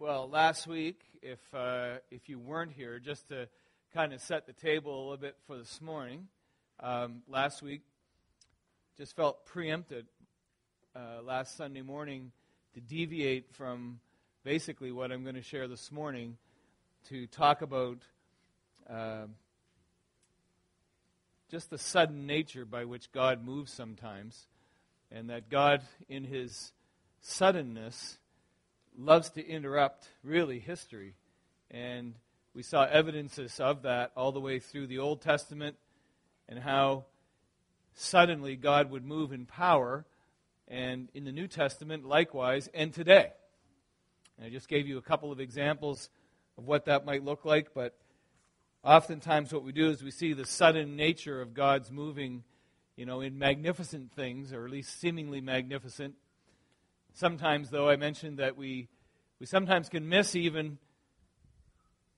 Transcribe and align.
Well, 0.00 0.30
last 0.30 0.66
week, 0.66 0.98
if 1.20 1.40
uh, 1.52 1.98
if 2.10 2.30
you 2.30 2.38
weren't 2.38 2.72
here, 2.72 2.98
just 2.98 3.28
to 3.28 3.48
kind 3.92 4.14
of 4.14 4.22
set 4.22 4.46
the 4.46 4.54
table 4.54 4.98
a 4.98 5.02
little 5.02 5.16
bit 5.18 5.36
for 5.46 5.58
this 5.58 5.78
morning, 5.82 6.28
um, 6.82 7.20
last 7.28 7.60
week 7.60 7.82
just 8.96 9.14
felt 9.14 9.44
preempted 9.44 10.06
uh, 10.96 11.20
last 11.22 11.54
Sunday 11.54 11.82
morning 11.82 12.32
to 12.72 12.80
deviate 12.80 13.52
from 13.52 14.00
basically 14.42 14.90
what 14.90 15.12
I'm 15.12 15.22
going 15.22 15.34
to 15.34 15.42
share 15.42 15.68
this 15.68 15.92
morning 15.92 16.38
to 17.10 17.26
talk 17.26 17.60
about 17.60 17.98
uh, 18.88 19.26
just 21.50 21.68
the 21.68 21.76
sudden 21.76 22.26
nature 22.26 22.64
by 22.64 22.86
which 22.86 23.12
God 23.12 23.44
moves 23.44 23.70
sometimes, 23.70 24.46
and 25.12 25.28
that 25.28 25.50
God, 25.50 25.82
in 26.08 26.24
His 26.24 26.72
suddenness, 27.20 28.16
loves 29.00 29.30
to 29.30 29.46
interrupt, 29.46 30.08
really, 30.22 30.58
history. 30.58 31.14
And 31.70 32.14
we 32.54 32.62
saw 32.62 32.84
evidences 32.84 33.60
of 33.60 33.82
that 33.82 34.12
all 34.16 34.32
the 34.32 34.40
way 34.40 34.58
through 34.58 34.86
the 34.88 34.98
Old 34.98 35.22
Testament 35.22 35.76
and 36.48 36.58
how 36.58 37.04
suddenly 37.94 38.56
God 38.56 38.90
would 38.90 39.04
move 39.04 39.32
in 39.32 39.46
power, 39.46 40.04
and 40.68 41.08
in 41.14 41.24
the 41.24 41.32
New 41.32 41.48
Testament, 41.48 42.04
likewise, 42.04 42.68
and 42.72 42.92
today. 42.92 43.32
And 44.36 44.46
I 44.46 44.50
just 44.50 44.68
gave 44.68 44.86
you 44.86 44.98
a 44.98 45.02
couple 45.02 45.32
of 45.32 45.40
examples 45.40 46.08
of 46.56 46.66
what 46.66 46.84
that 46.84 47.04
might 47.04 47.24
look 47.24 47.44
like, 47.44 47.74
but 47.74 47.96
oftentimes 48.84 49.52
what 49.52 49.64
we 49.64 49.72
do 49.72 49.90
is 49.90 50.02
we 50.02 50.10
see 50.10 50.32
the 50.32 50.46
sudden 50.46 50.96
nature 50.96 51.42
of 51.42 51.54
God's 51.54 51.90
moving, 51.90 52.44
you 52.96 53.06
know, 53.06 53.20
in 53.20 53.38
magnificent 53.38 54.12
things, 54.12 54.52
or 54.52 54.64
at 54.64 54.70
least 54.70 55.00
seemingly 55.00 55.40
magnificent. 55.40 56.14
Sometimes, 57.12 57.70
though, 57.70 57.88
I 57.88 57.96
mentioned 57.96 58.38
that 58.38 58.56
we, 58.56 58.88
we 59.38 59.46
sometimes 59.46 59.88
can 59.88 60.08
miss 60.08 60.36
even 60.36 60.78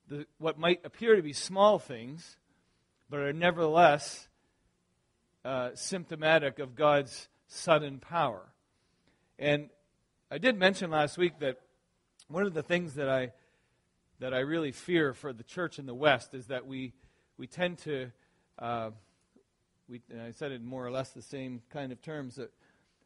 the, 0.08 0.26
what 0.38 0.58
might 0.58 0.84
appear 0.84 1.16
to 1.16 1.22
be 1.22 1.32
small 1.32 1.78
things, 1.78 2.36
but 3.08 3.20
are 3.20 3.32
nevertheless 3.32 4.28
uh, 5.44 5.70
symptomatic 5.74 6.58
of 6.58 6.74
God's 6.74 7.28
sudden 7.46 7.98
power. 7.98 8.52
And 9.38 9.70
I 10.30 10.38
did 10.38 10.58
mention 10.58 10.90
last 10.90 11.18
week 11.18 11.38
that 11.40 11.58
one 12.28 12.46
of 12.46 12.54
the 12.54 12.62
things 12.62 12.94
that 12.94 13.08
I 13.08 13.32
that 14.20 14.32
I 14.32 14.38
really 14.38 14.70
fear 14.70 15.14
for 15.14 15.32
the 15.32 15.42
church 15.42 15.80
in 15.80 15.86
the 15.86 15.94
West 15.94 16.32
is 16.32 16.46
that 16.46 16.66
we 16.66 16.92
we 17.38 17.46
tend 17.46 17.78
to 17.78 18.12
uh, 18.58 18.90
we 19.88 20.00
I 20.24 20.30
said 20.30 20.52
it 20.52 20.60
in 20.60 20.66
more 20.66 20.86
or 20.86 20.90
less 20.90 21.10
the 21.10 21.22
same 21.22 21.60
kind 21.70 21.90
of 21.92 22.00
terms 22.00 22.36
that 22.36 22.52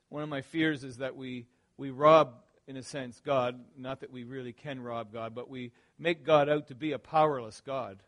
one 0.09 0.23
of 0.23 0.29
my 0.29 0.43
fears 0.43 0.85
is 0.85 0.99
that 0.99 1.17
we 1.17 1.47
we 1.77 1.91
rob 1.91 2.35
in 2.67 2.77
a 2.77 2.83
sense 2.83 3.21
God 3.25 3.61
not 3.77 4.01
that 4.01 4.13
we 4.13 4.25
really 4.25 4.53
can 4.53 4.83
rob 4.83 5.13
God 5.13 5.35
but 5.35 5.49
we 5.49 5.73
make 5.99 6.25
God 6.25 6.49
out 6.49 6.69
to 6.69 6.75
be 6.75 6.93
a 6.93 6.99
powerless 6.99 7.61
God 7.65 8.03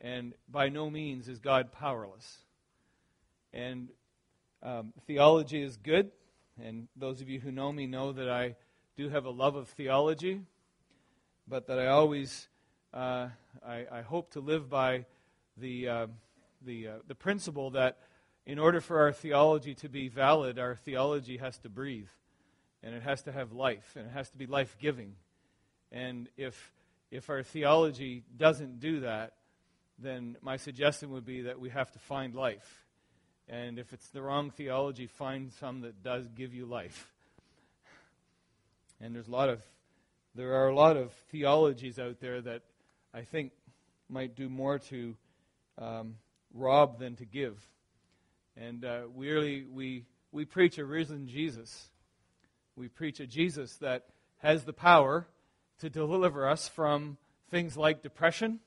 and 0.00 0.34
by 0.48 0.68
no 0.68 0.90
means 0.90 1.28
is 1.28 1.38
God 1.38 1.72
powerless 1.72 2.38
and 3.52 3.88
um, 4.62 4.92
theology 5.06 5.62
is 5.62 5.76
good. 5.76 6.10
And 6.62 6.88
those 6.96 7.20
of 7.20 7.28
you 7.28 7.40
who 7.40 7.50
know 7.50 7.72
me 7.72 7.86
know 7.86 8.12
that 8.12 8.28
I 8.28 8.56
do 8.96 9.08
have 9.08 9.24
a 9.24 9.30
love 9.30 9.56
of 9.56 9.68
theology, 9.68 10.40
but 11.48 11.66
that 11.66 11.78
I 11.78 11.88
always, 11.88 12.48
uh, 12.94 13.28
I, 13.66 13.86
I, 13.90 14.02
hope 14.02 14.30
to 14.32 14.40
live 14.40 14.68
by 14.68 15.06
the, 15.56 15.88
uh, 15.88 16.06
the, 16.64 16.88
uh, 16.88 16.92
the 17.08 17.14
principle 17.14 17.70
that 17.70 17.98
in 18.46 18.58
order 18.58 18.80
for 18.80 19.00
our 19.00 19.12
theology 19.12 19.74
to 19.76 19.88
be 19.88 20.08
valid, 20.08 20.58
our 20.58 20.76
theology 20.76 21.38
has 21.38 21.58
to 21.58 21.68
breathe. 21.68 22.08
And 22.82 22.94
it 22.94 23.02
has 23.02 23.22
to 23.22 23.32
have 23.32 23.52
life, 23.52 23.92
and 23.96 24.06
it 24.06 24.12
has 24.12 24.28
to 24.30 24.36
be 24.36 24.46
life 24.46 24.76
giving. 24.80 25.14
And 25.92 26.28
if, 26.36 26.72
if 27.10 27.30
our 27.30 27.42
theology 27.42 28.24
doesn't 28.36 28.80
do 28.80 29.00
that, 29.00 29.34
then 29.98 30.36
my 30.42 30.56
suggestion 30.56 31.10
would 31.10 31.24
be 31.24 31.42
that 31.42 31.60
we 31.60 31.70
have 31.70 31.92
to 31.92 31.98
find 31.98 32.34
life 32.34 32.82
and 33.48 33.78
if 33.78 33.92
it's 33.92 34.08
the 34.08 34.22
wrong 34.22 34.50
theology, 34.50 35.06
find 35.06 35.52
some 35.52 35.82
that 35.82 36.02
does 36.02 36.26
give 36.28 36.54
you 36.54 36.64
life. 36.64 37.12
And 39.00 39.14
there's 39.14 39.28
a 39.28 39.32
lot 39.32 39.48
of 39.48 39.62
there 40.34 40.54
are 40.54 40.68
a 40.68 40.74
lot 40.74 40.96
of 40.96 41.12
theologies 41.30 41.98
out 41.98 42.20
there 42.20 42.40
that 42.40 42.62
I 43.12 43.22
think 43.22 43.52
might 44.08 44.34
do 44.34 44.48
more 44.48 44.78
to 44.78 45.14
um, 45.76 46.14
rob 46.54 46.98
than 46.98 47.16
to 47.16 47.26
give. 47.26 47.60
And 48.56 48.84
uh, 48.84 49.02
we 49.14 49.30
really 49.30 49.66
we 49.70 50.06
we 50.30 50.44
preach 50.44 50.78
a 50.78 50.84
risen 50.84 51.28
Jesus. 51.28 51.90
We 52.76 52.88
preach 52.88 53.20
a 53.20 53.26
Jesus 53.26 53.76
that 53.76 54.06
has 54.38 54.64
the 54.64 54.72
power 54.72 55.26
to 55.80 55.90
deliver 55.90 56.48
us 56.48 56.68
from 56.68 57.18
things 57.50 57.76
like 57.76 58.02
depression. 58.02 58.60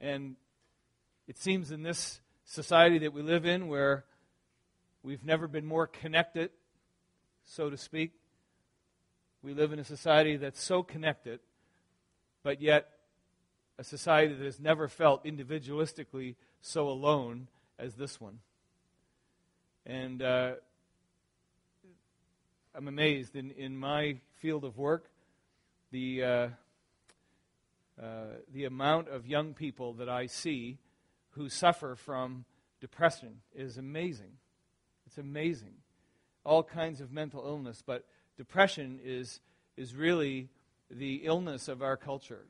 And 0.00 0.36
it 1.26 1.38
seems 1.38 1.70
in 1.70 1.82
this 1.82 2.20
society 2.44 2.98
that 2.98 3.12
we 3.12 3.22
live 3.22 3.46
in 3.46 3.68
where 3.68 4.04
we've 5.02 5.24
never 5.24 5.48
been 5.48 5.64
more 5.64 5.86
connected, 5.86 6.50
so 7.44 7.70
to 7.70 7.76
speak. 7.76 8.12
We 9.42 9.54
live 9.54 9.72
in 9.72 9.78
a 9.78 9.84
society 9.84 10.36
that's 10.36 10.62
so 10.62 10.82
connected, 10.82 11.40
but 12.42 12.60
yet 12.60 12.88
a 13.78 13.84
society 13.84 14.34
that 14.34 14.44
has 14.44 14.60
never 14.60 14.86
felt 14.86 15.24
individualistically 15.24 16.36
so 16.60 16.88
alone 16.88 17.48
as 17.78 17.94
this 17.94 18.20
one. 18.20 18.38
And 19.86 20.22
uh, 20.22 20.52
I'm 22.74 22.88
amazed 22.88 23.36
in, 23.36 23.50
in 23.50 23.76
my 23.76 24.16
field 24.36 24.64
of 24.64 24.78
work, 24.78 25.10
the, 25.90 26.24
uh, 26.24 26.48
uh, 28.02 28.04
the 28.50 28.64
amount 28.64 29.08
of 29.08 29.26
young 29.26 29.52
people 29.52 29.92
that 29.94 30.08
I 30.08 30.24
see 30.24 30.78
who 31.32 31.50
suffer 31.50 31.94
from 31.96 32.46
depression 32.80 33.42
is 33.54 33.76
amazing. 33.76 34.38
It's 35.06 35.18
amazing. 35.18 35.74
All 36.46 36.62
kinds 36.62 37.02
of 37.02 37.12
mental 37.12 37.44
illness, 37.46 37.82
but 37.84 38.06
depression 38.38 39.00
is, 39.04 39.40
is 39.76 39.94
really 39.94 40.48
the 40.90 41.16
illness 41.24 41.68
of 41.68 41.82
our 41.82 41.98
culture. 41.98 42.46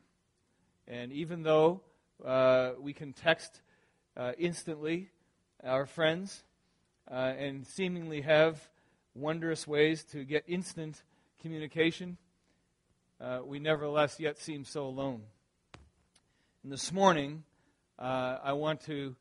And 0.86 1.10
even 1.10 1.42
though 1.42 1.80
uh, 2.24 2.74
we 2.80 2.92
can 2.92 3.12
text 3.12 3.60
uh, 4.16 4.32
instantly 4.38 5.10
our 5.64 5.84
friends 5.84 6.44
uh, 7.10 7.14
and 7.36 7.66
seemingly 7.66 8.20
have 8.20 8.68
wondrous 9.14 9.66
ways 9.66 10.04
to 10.04 10.24
get 10.24 10.44
instant 10.46 11.02
communication, 11.40 12.16
uh, 13.20 13.40
we 13.44 13.58
nevertheless 13.58 14.18
yet 14.18 14.38
seem 14.38 14.64
so 14.64 14.86
alone. 14.86 15.22
And 16.62 16.72
this 16.72 16.92
morning, 16.92 17.44
uh, 17.98 18.38
I 18.42 18.52
want 18.54 18.80
to 18.82 19.16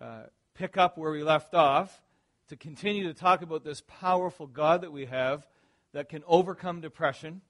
uh, 0.00 0.22
pick 0.54 0.76
up 0.76 0.96
where 0.96 1.10
we 1.10 1.22
left 1.22 1.54
off 1.54 2.00
to 2.48 2.56
continue 2.56 3.04
to 3.08 3.14
talk 3.14 3.42
about 3.42 3.64
this 3.64 3.82
powerful 3.86 4.46
God 4.46 4.82
that 4.82 4.92
we 4.92 5.06
have 5.06 5.46
that 5.92 6.08
can 6.08 6.22
overcome 6.26 6.80
depression, 6.80 7.40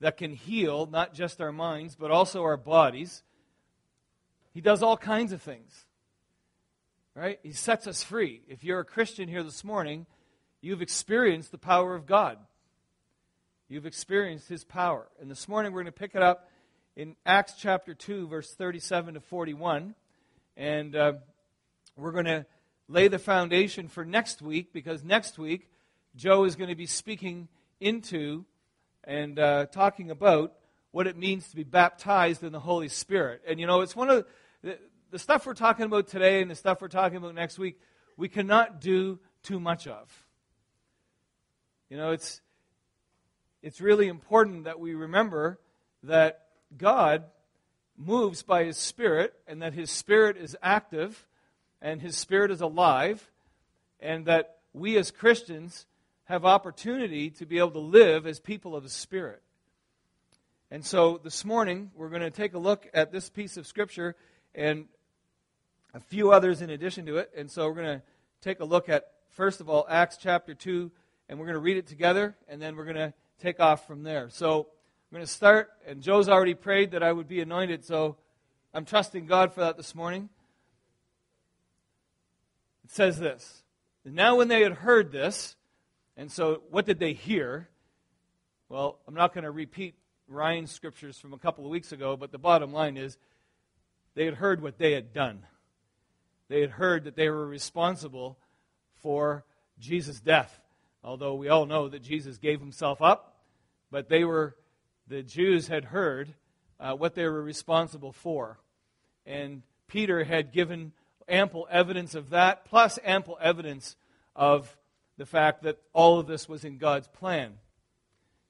that 0.00 0.16
can 0.16 0.34
heal 0.34 0.86
not 0.86 1.14
just 1.14 1.40
our 1.40 1.52
minds, 1.52 1.96
but 1.96 2.10
also 2.10 2.42
our 2.42 2.56
bodies. 2.56 3.22
He 4.52 4.60
does 4.60 4.82
all 4.82 4.96
kinds 4.96 5.32
of 5.32 5.42
things. 5.42 5.86
Right? 7.14 7.38
He 7.42 7.52
sets 7.52 7.86
us 7.86 8.02
free. 8.02 8.42
If 8.48 8.62
you're 8.62 8.80
a 8.80 8.84
Christian 8.84 9.28
here 9.28 9.42
this 9.42 9.64
morning, 9.64 10.06
you've 10.60 10.82
experienced 10.82 11.50
the 11.52 11.58
power 11.58 11.94
of 11.94 12.06
God. 12.06 12.38
You've 13.68 13.86
experienced 13.86 14.48
His 14.48 14.64
power. 14.64 15.08
And 15.20 15.30
this 15.30 15.48
morning 15.48 15.72
we're 15.72 15.82
going 15.82 15.92
to 15.92 15.98
pick 15.98 16.14
it 16.14 16.22
up 16.22 16.48
in 16.96 17.16
Acts 17.24 17.54
chapter 17.58 17.94
2, 17.94 18.28
verse 18.28 18.52
37 18.54 19.14
to 19.14 19.20
41. 19.20 19.94
And 20.56 20.96
uh, 20.96 21.12
we're 21.96 22.12
going 22.12 22.26
to 22.26 22.46
lay 22.88 23.08
the 23.08 23.18
foundation 23.18 23.88
for 23.88 24.04
next 24.04 24.42
week 24.42 24.72
because 24.72 25.04
next 25.04 25.38
week 25.38 25.70
Joe 26.16 26.44
is 26.44 26.56
going 26.56 26.70
to 26.70 26.76
be 26.76 26.86
speaking 26.86 27.48
into 27.80 28.44
and 29.04 29.38
uh, 29.38 29.66
talking 29.66 30.10
about 30.10 30.52
what 30.90 31.06
it 31.06 31.16
means 31.16 31.48
to 31.48 31.56
be 31.56 31.62
baptized 31.62 32.42
in 32.42 32.52
the 32.52 32.60
Holy 32.60 32.88
Spirit. 32.88 33.42
And 33.46 33.60
you 33.60 33.66
know, 33.66 33.80
it's 33.80 33.94
one 33.94 34.10
of 34.10 34.26
the, 34.62 34.78
the 35.10 35.18
stuff 35.18 35.46
we're 35.46 35.54
talking 35.54 35.86
about 35.86 36.08
today 36.08 36.42
and 36.42 36.50
the 36.50 36.54
stuff 36.56 36.82
we're 36.82 36.88
talking 36.88 37.16
about 37.16 37.34
next 37.34 37.58
week, 37.58 37.80
we 38.16 38.28
cannot 38.28 38.80
do 38.80 39.20
too 39.42 39.60
much 39.60 39.86
of. 39.86 40.26
You 41.90 41.96
know, 41.96 42.12
it's 42.12 42.40
it's 43.62 43.80
really 43.80 44.06
important 44.06 44.64
that 44.64 44.78
we 44.78 44.94
remember 44.94 45.58
that 46.04 46.46
God 46.78 47.24
moves 47.96 48.44
by 48.44 48.64
His 48.64 48.78
Spirit 48.78 49.34
and 49.48 49.60
that 49.60 49.74
His 49.74 49.90
Spirit 49.90 50.36
is 50.36 50.56
active 50.62 51.26
and 51.82 52.00
His 52.00 52.16
Spirit 52.16 52.52
is 52.52 52.60
alive 52.60 53.28
and 53.98 54.24
that 54.26 54.58
we 54.72 54.96
as 54.96 55.10
Christians 55.10 55.84
have 56.24 56.44
opportunity 56.44 57.28
to 57.30 57.44
be 57.44 57.58
able 57.58 57.72
to 57.72 57.80
live 57.80 58.24
as 58.24 58.38
people 58.38 58.76
of 58.76 58.84
the 58.84 58.88
Spirit. 58.88 59.42
And 60.70 60.86
so 60.86 61.20
this 61.22 61.44
morning, 61.44 61.90
we're 61.96 62.08
going 62.08 62.22
to 62.22 62.30
take 62.30 62.54
a 62.54 62.58
look 62.58 62.88
at 62.94 63.10
this 63.10 63.28
piece 63.28 63.56
of 63.56 63.66
Scripture 63.66 64.14
and 64.54 64.86
a 65.92 65.98
few 65.98 66.30
others 66.30 66.62
in 66.62 66.70
addition 66.70 67.04
to 67.06 67.16
it. 67.16 67.32
And 67.36 67.50
so 67.50 67.66
we're 67.66 67.74
going 67.74 67.98
to 67.98 68.02
take 68.40 68.60
a 68.60 68.64
look 68.64 68.88
at, 68.88 69.10
first 69.30 69.60
of 69.60 69.68
all, 69.68 69.84
Acts 69.90 70.16
chapter 70.16 70.54
2, 70.54 70.92
and 71.30 71.38
we're 71.38 71.46
going 71.46 71.54
to 71.54 71.60
read 71.60 71.76
it 71.76 71.86
together, 71.86 72.36
and 72.48 72.60
then 72.60 72.74
we're 72.74 72.84
going 72.84 72.96
to 72.96 73.14
take 73.40 73.60
off 73.60 73.86
from 73.86 74.02
there. 74.02 74.28
So 74.30 74.66
I'm 75.10 75.16
going 75.16 75.24
to 75.24 75.32
start, 75.32 75.70
and 75.86 76.02
Joe's 76.02 76.28
already 76.28 76.54
prayed 76.54 76.90
that 76.90 77.04
I 77.04 77.12
would 77.12 77.28
be 77.28 77.40
anointed, 77.40 77.84
so 77.84 78.16
I'm 78.74 78.84
trusting 78.84 79.26
God 79.26 79.54
for 79.54 79.60
that 79.60 79.76
this 79.76 79.94
morning. 79.94 80.28
It 82.84 82.90
says 82.90 83.20
this 83.20 83.62
Now, 84.04 84.34
when 84.34 84.48
they 84.48 84.60
had 84.62 84.72
heard 84.72 85.12
this, 85.12 85.54
and 86.16 86.32
so 86.32 86.62
what 86.68 86.84
did 86.84 86.98
they 86.98 87.12
hear? 87.12 87.68
Well, 88.68 88.98
I'm 89.06 89.14
not 89.14 89.32
going 89.32 89.44
to 89.44 89.52
repeat 89.52 89.94
Ryan's 90.26 90.72
scriptures 90.72 91.16
from 91.16 91.32
a 91.32 91.38
couple 91.38 91.64
of 91.64 91.70
weeks 91.70 91.92
ago, 91.92 92.16
but 92.16 92.32
the 92.32 92.38
bottom 92.38 92.72
line 92.72 92.96
is 92.96 93.16
they 94.16 94.24
had 94.24 94.34
heard 94.34 94.60
what 94.60 94.78
they 94.78 94.92
had 94.92 95.12
done. 95.12 95.46
They 96.48 96.60
had 96.60 96.70
heard 96.70 97.04
that 97.04 97.14
they 97.14 97.30
were 97.30 97.46
responsible 97.46 98.36
for 99.00 99.44
Jesus' 99.78 100.18
death. 100.18 100.59
Although 101.02 101.34
we 101.34 101.48
all 101.48 101.66
know 101.66 101.88
that 101.88 102.02
Jesus 102.02 102.38
gave 102.38 102.60
himself 102.60 103.00
up, 103.00 103.42
but 103.90 104.08
they 104.08 104.24
were, 104.24 104.56
the 105.08 105.22
Jews 105.22 105.68
had 105.68 105.86
heard 105.86 106.34
uh, 106.78 106.94
what 106.94 107.14
they 107.14 107.24
were 107.24 107.42
responsible 107.42 108.12
for. 108.12 108.58
And 109.24 109.62
Peter 109.88 110.24
had 110.24 110.52
given 110.52 110.92
ample 111.28 111.66
evidence 111.70 112.14
of 112.14 112.30
that, 112.30 112.64
plus 112.64 112.98
ample 113.04 113.38
evidence 113.40 113.96
of 114.36 114.76
the 115.16 115.26
fact 115.26 115.62
that 115.62 115.78
all 115.92 116.18
of 116.18 116.26
this 116.26 116.48
was 116.48 116.64
in 116.64 116.78
God's 116.78 117.08
plan. 117.08 117.52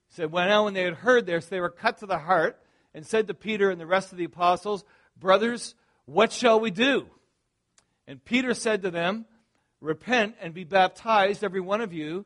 He 0.09 0.15
said, 0.15 0.31
Well, 0.31 0.47
now 0.47 0.65
when 0.65 0.73
they 0.73 0.83
had 0.83 0.95
heard 0.95 1.25
this, 1.25 1.45
they 1.45 1.59
were 1.59 1.69
cut 1.69 1.99
to 1.99 2.05
the 2.05 2.19
heart 2.19 2.61
and 2.93 3.05
said 3.05 3.27
to 3.27 3.33
Peter 3.33 3.69
and 3.69 3.79
the 3.79 3.85
rest 3.85 4.11
of 4.11 4.17
the 4.17 4.25
apostles, 4.25 4.83
Brothers, 5.17 5.75
what 6.05 6.31
shall 6.31 6.59
we 6.59 6.71
do? 6.71 7.07
And 8.07 8.23
Peter 8.23 8.53
said 8.53 8.81
to 8.81 8.91
them, 8.91 9.25
Repent 9.79 10.35
and 10.41 10.53
be 10.53 10.63
baptized, 10.63 11.43
every 11.43 11.61
one 11.61 11.81
of 11.81 11.93
you, 11.93 12.25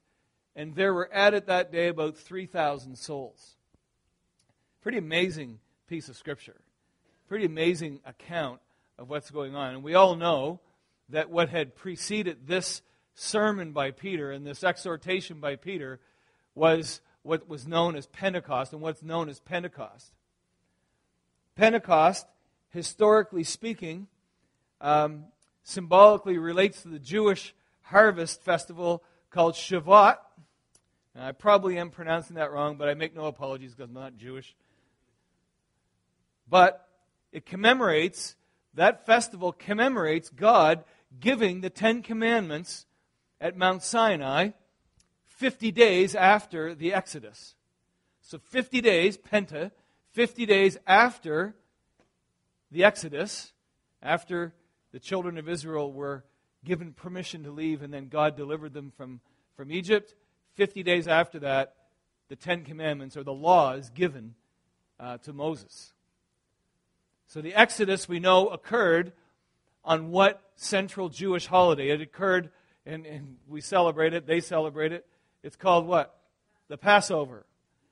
and 0.55 0.75
there 0.75 0.93
were 0.93 1.09
added 1.11 1.47
that 1.47 1.71
day 1.71 1.87
about 1.87 2.17
3,000 2.17 2.97
souls. 2.97 3.55
Pretty 4.81 4.97
amazing 4.97 5.59
piece 5.87 6.09
of 6.09 6.17
scripture. 6.17 6.59
Pretty 7.27 7.45
amazing 7.45 7.99
account 8.05 8.59
of 8.97 9.09
what's 9.09 9.31
going 9.31 9.55
on. 9.55 9.75
And 9.75 9.83
we 9.83 9.95
all 9.95 10.15
know 10.15 10.59
that 11.09 11.29
what 11.29 11.49
had 11.49 11.75
preceded 11.75 12.47
this 12.47 12.81
sermon 13.13 13.71
by 13.71 13.91
Peter 13.91 14.31
and 14.31 14.45
this 14.45 14.63
exhortation 14.63 15.39
by 15.39 15.55
Peter 15.55 15.99
was 16.55 17.01
what 17.23 17.47
was 17.47 17.67
known 17.67 17.95
as 17.95 18.07
Pentecost 18.07 18.73
and 18.73 18.81
what's 18.81 19.03
known 19.03 19.29
as 19.29 19.39
Pentecost. 19.39 20.11
Pentecost, 21.55 22.25
historically 22.69 23.43
speaking, 23.43 24.07
um, 24.79 25.25
symbolically 25.63 26.37
relates 26.37 26.81
to 26.81 26.87
the 26.87 26.99
Jewish 26.99 27.53
harvest 27.83 28.41
festival 28.41 29.03
called 29.29 29.53
Shavuot. 29.53 30.17
Now, 31.15 31.27
I 31.27 31.31
probably 31.31 31.77
am 31.77 31.89
pronouncing 31.89 32.37
that 32.37 32.51
wrong, 32.51 32.77
but 32.77 32.87
I 32.87 32.93
make 32.93 33.15
no 33.15 33.25
apologies 33.25 33.73
because 33.75 33.89
I'm 33.89 33.93
not 33.93 34.17
Jewish. 34.17 34.55
But 36.49 36.87
it 37.31 37.45
commemorates, 37.45 38.35
that 38.73 39.05
festival 39.05 39.51
commemorates 39.51 40.29
God 40.29 40.83
giving 41.19 41.61
the 41.61 41.69
Ten 41.69 42.01
Commandments 42.01 42.85
at 43.39 43.57
Mount 43.57 43.83
Sinai 43.83 44.51
50 45.25 45.71
days 45.71 46.15
after 46.15 46.75
the 46.75 46.93
Exodus. 46.93 47.55
So 48.21 48.37
50 48.37 48.79
days, 48.81 49.17
Penta, 49.17 49.71
50 50.11 50.45
days 50.45 50.77
after 50.85 51.55
the 52.71 52.83
Exodus, 52.83 53.51
after 54.01 54.53
the 54.91 54.99
children 54.99 55.37
of 55.37 55.49
Israel 55.49 55.91
were 55.91 56.23
given 56.63 56.93
permission 56.93 57.43
to 57.43 57.51
leave, 57.51 57.81
and 57.81 57.93
then 57.93 58.07
God 58.07 58.37
delivered 58.37 58.73
them 58.73 58.91
from, 58.95 59.19
from 59.55 59.71
Egypt. 59.71 60.13
Fifty 60.55 60.83
days 60.83 61.07
after 61.07 61.39
that, 61.39 61.75
the 62.29 62.35
Ten 62.35 62.63
Commandments 62.63 63.17
or 63.17 63.23
the 63.23 63.33
law 63.33 63.73
is 63.73 63.89
given 63.89 64.35
uh, 64.99 65.17
to 65.19 65.33
Moses. 65.33 65.93
So 67.27 67.41
the 67.41 67.53
Exodus, 67.53 68.09
we 68.09 68.19
know, 68.19 68.47
occurred 68.47 69.13
on 69.83 70.11
what 70.11 70.41
central 70.55 71.09
Jewish 71.09 71.47
holiday? 71.47 71.89
It 71.89 72.01
occurred, 72.01 72.51
and, 72.85 73.05
and 73.05 73.37
we 73.47 73.61
celebrate 73.61 74.13
it, 74.13 74.27
they 74.27 74.41
celebrate 74.41 74.91
it. 74.91 75.05
It's 75.43 75.55
called 75.55 75.87
what? 75.87 76.15
The 76.67 76.77
Passover. 76.77 77.45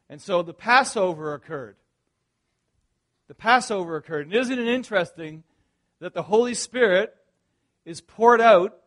And 0.09 0.21
so 0.21 0.41
the 0.41 0.53
Passover 0.53 1.33
occurred. 1.33 1.77
The 3.27 3.35
Passover 3.35 3.95
occurred. 3.95 4.25
And 4.25 4.35
isn't 4.35 4.59
it 4.59 4.67
interesting 4.67 5.43
that 5.99 6.13
the 6.13 6.23
Holy 6.23 6.53
Spirit 6.53 7.15
is 7.85 8.01
poured 8.01 8.41
out 8.41 8.77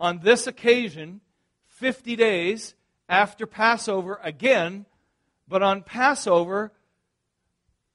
on 0.00 0.20
this 0.20 0.46
occasion 0.46 1.20
50 1.66 2.16
days 2.16 2.74
after 3.08 3.46
Passover 3.46 4.18
again, 4.22 4.86
but 5.46 5.62
on 5.62 5.82
Passover, 5.82 6.72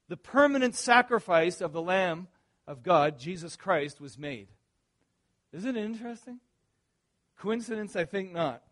the 0.10 0.18
permanent 0.18 0.76
sacrifice 0.76 1.62
of 1.62 1.72
the 1.74 1.82
Lamb 1.82 2.28
of 2.68 2.84
God, 2.84 3.20
Jesus 3.20 3.56
Christ, 3.56 4.02
was 4.02 4.18
made. 4.18 4.48
Isn't 5.52 5.78
it 5.78 5.84
interesting? 5.84 6.40
Coincidence? 7.38 7.96
I 7.96 8.06
think 8.06 8.32
not. 8.32 8.64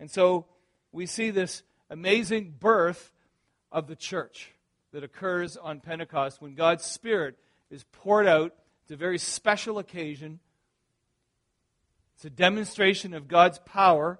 And 0.00 0.10
so 0.10 0.46
we 0.90 1.06
see 1.06 1.30
this 1.30 1.62
amazing 1.90 2.54
birth 2.58 3.12
of 3.70 3.86
the 3.86 3.96
church 3.96 4.52
that 4.92 5.04
occurs 5.04 5.56
on 5.56 5.80
Pentecost 5.80 6.40
when 6.40 6.54
God's 6.54 6.84
Spirit 6.84 7.38
is 7.70 7.84
poured 7.92 8.26
out 8.26 8.54
it's 8.82 8.90
a 8.90 8.96
very 8.96 9.18
special 9.18 9.78
occasion. 9.78 10.40
It's 12.16 12.24
a 12.24 12.30
demonstration 12.30 13.14
of 13.14 13.28
God's 13.28 13.58
power. 13.60 14.18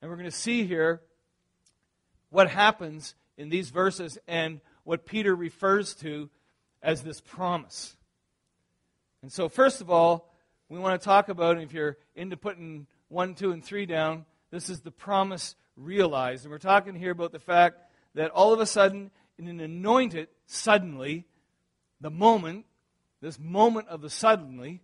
And 0.00 0.10
we're 0.10 0.16
going 0.16 0.30
to 0.30 0.36
see 0.36 0.64
here 0.64 1.00
what 2.30 2.50
happens 2.50 3.14
in 3.36 3.48
these 3.48 3.70
verses 3.70 4.18
and 4.26 4.60
what 4.84 5.06
Peter 5.06 5.34
refers 5.34 5.94
to 5.96 6.30
as 6.82 7.02
this 7.02 7.20
promise. 7.20 7.96
And 9.22 9.32
so, 9.32 9.48
first 9.48 9.80
of 9.80 9.90
all, 9.90 10.32
we 10.68 10.78
want 10.78 11.00
to 11.00 11.04
talk 11.04 11.28
about, 11.28 11.58
if 11.58 11.72
you're 11.72 11.96
into 12.14 12.36
putting 12.36 12.86
1, 13.08 13.34
2, 13.34 13.52
and 13.52 13.64
3 13.64 13.86
down, 13.86 14.24
this 14.50 14.68
is 14.68 14.80
the 14.80 14.90
promise 14.90 15.54
realized. 15.76 16.44
And 16.44 16.52
we're 16.52 16.58
talking 16.58 16.94
here 16.94 17.10
about 17.12 17.32
the 17.32 17.38
fact 17.38 17.78
that 18.14 18.30
all 18.30 18.52
of 18.52 18.60
a 18.60 18.66
sudden, 18.66 19.10
in 19.38 19.48
an 19.48 19.60
anointed, 19.60 20.28
suddenly, 20.46 21.26
the 22.00 22.10
moment 22.10 22.66
this 23.20 23.38
moment 23.38 23.88
of 23.88 24.02
the 24.02 24.10
suddenly, 24.10 24.82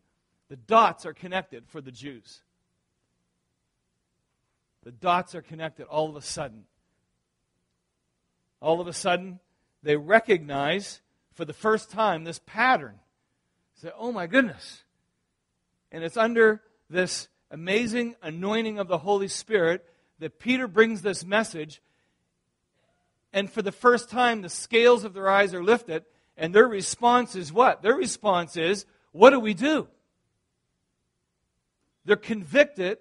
the 0.48 0.56
dots 0.56 1.06
are 1.06 1.12
connected 1.12 1.64
for 1.68 1.80
the 1.80 1.92
Jews. 1.92 2.42
The 4.84 4.92
dots 4.92 5.34
are 5.34 5.42
connected 5.42 5.86
all 5.86 6.10
of 6.10 6.16
a 6.16 6.22
sudden. 6.22 6.64
All 8.60 8.80
of 8.80 8.86
a 8.86 8.92
sudden, 8.92 9.40
they 9.82 9.96
recognize 9.96 11.00
for 11.34 11.44
the 11.44 11.52
first 11.52 11.90
time 11.90 12.24
this 12.24 12.40
pattern. 12.46 12.96
Say, 13.74 13.90
oh 13.96 14.12
my 14.12 14.26
goodness. 14.26 14.82
And 15.90 16.04
it's 16.04 16.16
under 16.16 16.62
this 16.88 17.28
amazing 17.50 18.16
anointing 18.22 18.78
of 18.78 18.88
the 18.88 18.98
Holy 18.98 19.28
Spirit 19.28 19.84
that 20.18 20.38
Peter 20.38 20.68
brings 20.68 21.02
this 21.02 21.24
message. 21.24 21.82
And 23.32 23.50
for 23.50 23.62
the 23.62 23.72
first 23.72 24.10
time, 24.10 24.42
the 24.42 24.48
scales 24.48 25.04
of 25.04 25.14
their 25.14 25.28
eyes 25.28 25.54
are 25.54 25.64
lifted, 25.64 26.04
and 26.36 26.54
their 26.54 26.68
response 26.68 27.34
is 27.34 27.52
what? 27.52 27.82
Their 27.82 27.94
response 27.94 28.56
is, 28.56 28.86
what 29.12 29.30
do 29.30 29.40
we 29.40 29.54
do? 29.54 29.88
They're 32.04 32.16
convicted. 32.16 32.98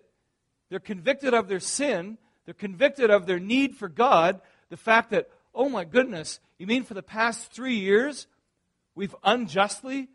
They're 0.71 0.79
convicted 0.79 1.33
of 1.33 1.49
their 1.49 1.59
sin. 1.59 2.17
They're 2.45 2.53
convicted 2.53 3.09
of 3.09 3.25
their 3.25 3.41
need 3.41 3.75
for 3.75 3.89
God. 3.89 4.39
The 4.69 4.77
fact 4.77 5.11
that, 5.11 5.29
oh 5.53 5.67
my 5.67 5.83
goodness, 5.83 6.39
you 6.57 6.65
mean 6.65 6.83
for 6.83 6.93
the 6.93 7.03
past 7.03 7.51
three 7.51 7.75
years 7.75 8.25
we've 8.95 9.15
unjustly 9.21 10.07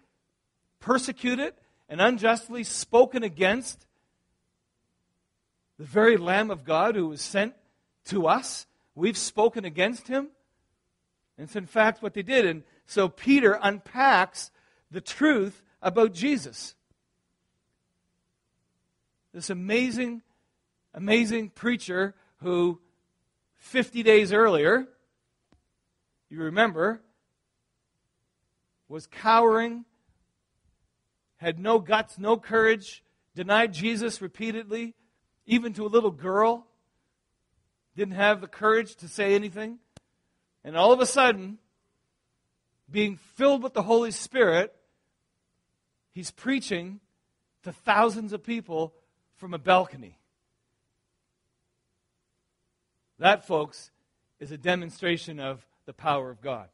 persecuted 0.80 1.52
and 1.90 2.00
unjustly 2.00 2.64
spoken 2.64 3.22
against 3.22 3.86
the 5.78 5.84
very 5.84 6.16
Lamb 6.16 6.50
of 6.50 6.64
God 6.64 6.96
who 6.96 7.08
was 7.08 7.20
sent 7.20 7.52
to 8.06 8.26
us? 8.26 8.66
We've 8.94 9.18
spoken 9.18 9.66
against 9.66 10.08
him. 10.08 10.28
And 11.36 11.44
it's 11.48 11.56
in 11.56 11.66
fact 11.66 12.02
what 12.02 12.14
they 12.14 12.22
did. 12.22 12.46
And 12.46 12.62
so 12.86 13.10
Peter 13.10 13.58
unpacks 13.62 14.50
the 14.90 15.02
truth 15.02 15.62
about 15.82 16.14
Jesus. 16.14 16.75
This 19.34 19.50
amazing, 19.50 20.22
amazing 20.97 21.50
preacher 21.50 22.17
who 22.38 22.81
50 23.59 24.03
days 24.03 24.33
earlier 24.33 24.88
you 26.29 26.43
remember, 26.43 27.00
was 28.88 29.07
cowering, 29.07 29.85
had 31.37 31.59
no 31.59 31.79
guts, 31.79 32.19
no 32.19 32.37
courage, 32.37 33.03
denied 33.35 33.73
Jesus 33.73 34.21
repeatedly, 34.21 34.95
even 35.47 35.73
to 35.75 35.87
a 35.87 35.88
little 35.88 36.11
girl, 36.11 36.67
didn't 37.95 38.15
have 38.15 38.41
the 38.41 38.49
courage 38.49 38.97
to 38.97 39.09
say 39.09 39.35
anything. 39.35 39.79
And 40.65 40.76
all 40.76 40.93
of 40.93 41.00
a 41.00 41.07
sudden, 41.07 41.59
being 42.91 43.17
filled 43.17 43.62
with 43.62 43.73
the 43.73 43.83
Holy 43.83 44.11
Spirit, 44.11 44.75
he's 46.12 46.31
preaching 46.31 47.00
to 47.62 47.73
thousands 47.73 48.33
of 48.33 48.43
people 48.43 48.95
from 49.37 49.55
a 49.55 49.59
balcony. 49.59 50.19
That, 53.18 53.46
folks, 53.46 53.90
is 54.40 54.52
a 54.52 54.58
demonstration 54.58 55.40
of 55.40 55.66
the 55.87 55.92
power 55.92 56.30
of 56.30 56.40
God. 56.40 56.68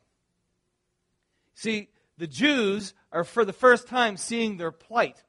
See, 1.55 1.89
the 2.19 2.27
Jews 2.27 2.95
are 3.13 3.25
for 3.25 3.45
the 3.45 3.53
first 3.53 3.89
time 3.89 4.17
seeing 4.17 4.57
their 4.57 4.73
plight. 4.73 5.23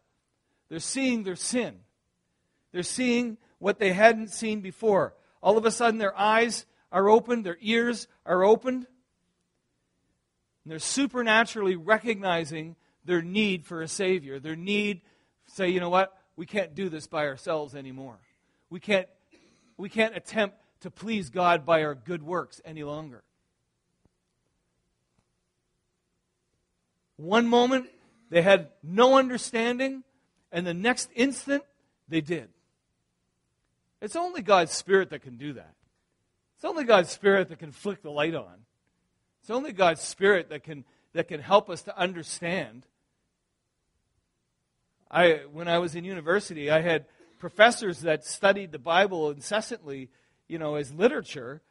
They're 0.69 0.79
seeing 0.79 1.23
their 1.23 1.35
sin. 1.35 1.79
They're 2.71 2.83
seeing 2.83 3.37
what 3.59 3.79
they 3.79 3.93
hadn't 3.93 4.31
seen 4.31 4.61
before. 4.61 5.13
All 5.41 5.57
of 5.57 5.65
a 5.65 5.71
sudden, 5.71 5.99
their 5.99 6.17
eyes 6.17 6.65
are 6.91 7.09
opened, 7.09 7.45
their 7.45 7.57
ears 7.61 8.07
are 8.25 8.43
opened, 8.43 8.87
and 10.63 10.71
they're 10.71 10.79
supernaturally 10.79 11.75
recognizing 11.75 12.75
their 13.05 13.21
need 13.21 13.65
for 13.65 13.81
a 13.81 13.87
Savior, 13.87 14.39
their 14.39 14.55
need, 14.55 15.01
say, 15.47 15.69
you 15.69 15.79
know 15.79 15.89
what, 15.89 16.17
we 16.35 16.45
can't 16.45 16.73
do 16.73 16.89
this 16.89 17.05
by 17.05 17.27
ourselves 17.27 17.75
anymore. 17.75 18.17
We 18.69 18.79
can't, 18.79 19.07
we 19.77 19.89
can't 19.89 20.15
attempt 20.15 20.57
to 20.83 20.91
please 20.91 21.29
God 21.29 21.65
by 21.65 21.83
our 21.83 21.95
good 21.95 22.21
works 22.23 22.61
any 22.63 22.83
longer. 22.83 23.23
One 27.17 27.47
moment, 27.47 27.87
they 28.29 28.41
had 28.41 28.69
no 28.81 29.17
understanding, 29.17 30.03
and 30.51 30.67
the 30.67 30.73
next 30.73 31.09
instant, 31.15 31.63
they 32.09 32.21
did. 32.21 32.49
It's 34.01 34.17
only 34.17 34.41
God's 34.41 34.73
Spirit 34.73 35.09
that 35.11 35.21
can 35.21 35.37
do 35.37 35.53
that. 35.53 35.73
It's 36.57 36.65
only 36.65 36.83
God's 36.83 37.09
Spirit 37.09 37.49
that 37.49 37.59
can 37.59 37.71
flick 37.71 38.01
the 38.01 38.11
light 38.11 38.35
on. 38.35 38.65
It's 39.41 39.49
only 39.49 39.71
God's 39.71 40.01
Spirit 40.01 40.49
that 40.49 40.63
can, 40.63 40.83
that 41.13 41.29
can 41.29 41.39
help 41.39 41.69
us 41.69 41.83
to 41.83 41.97
understand. 41.97 42.85
I, 45.09 45.41
when 45.51 45.69
I 45.69 45.77
was 45.79 45.95
in 45.95 46.03
university, 46.03 46.69
I 46.69 46.81
had 46.81 47.05
professors 47.39 48.01
that 48.01 48.25
studied 48.25 48.73
the 48.73 48.79
Bible 48.79 49.31
incessantly, 49.31 50.09
you 50.53 50.59
know, 50.59 50.75
as 50.75 50.93
literature, 50.93 51.61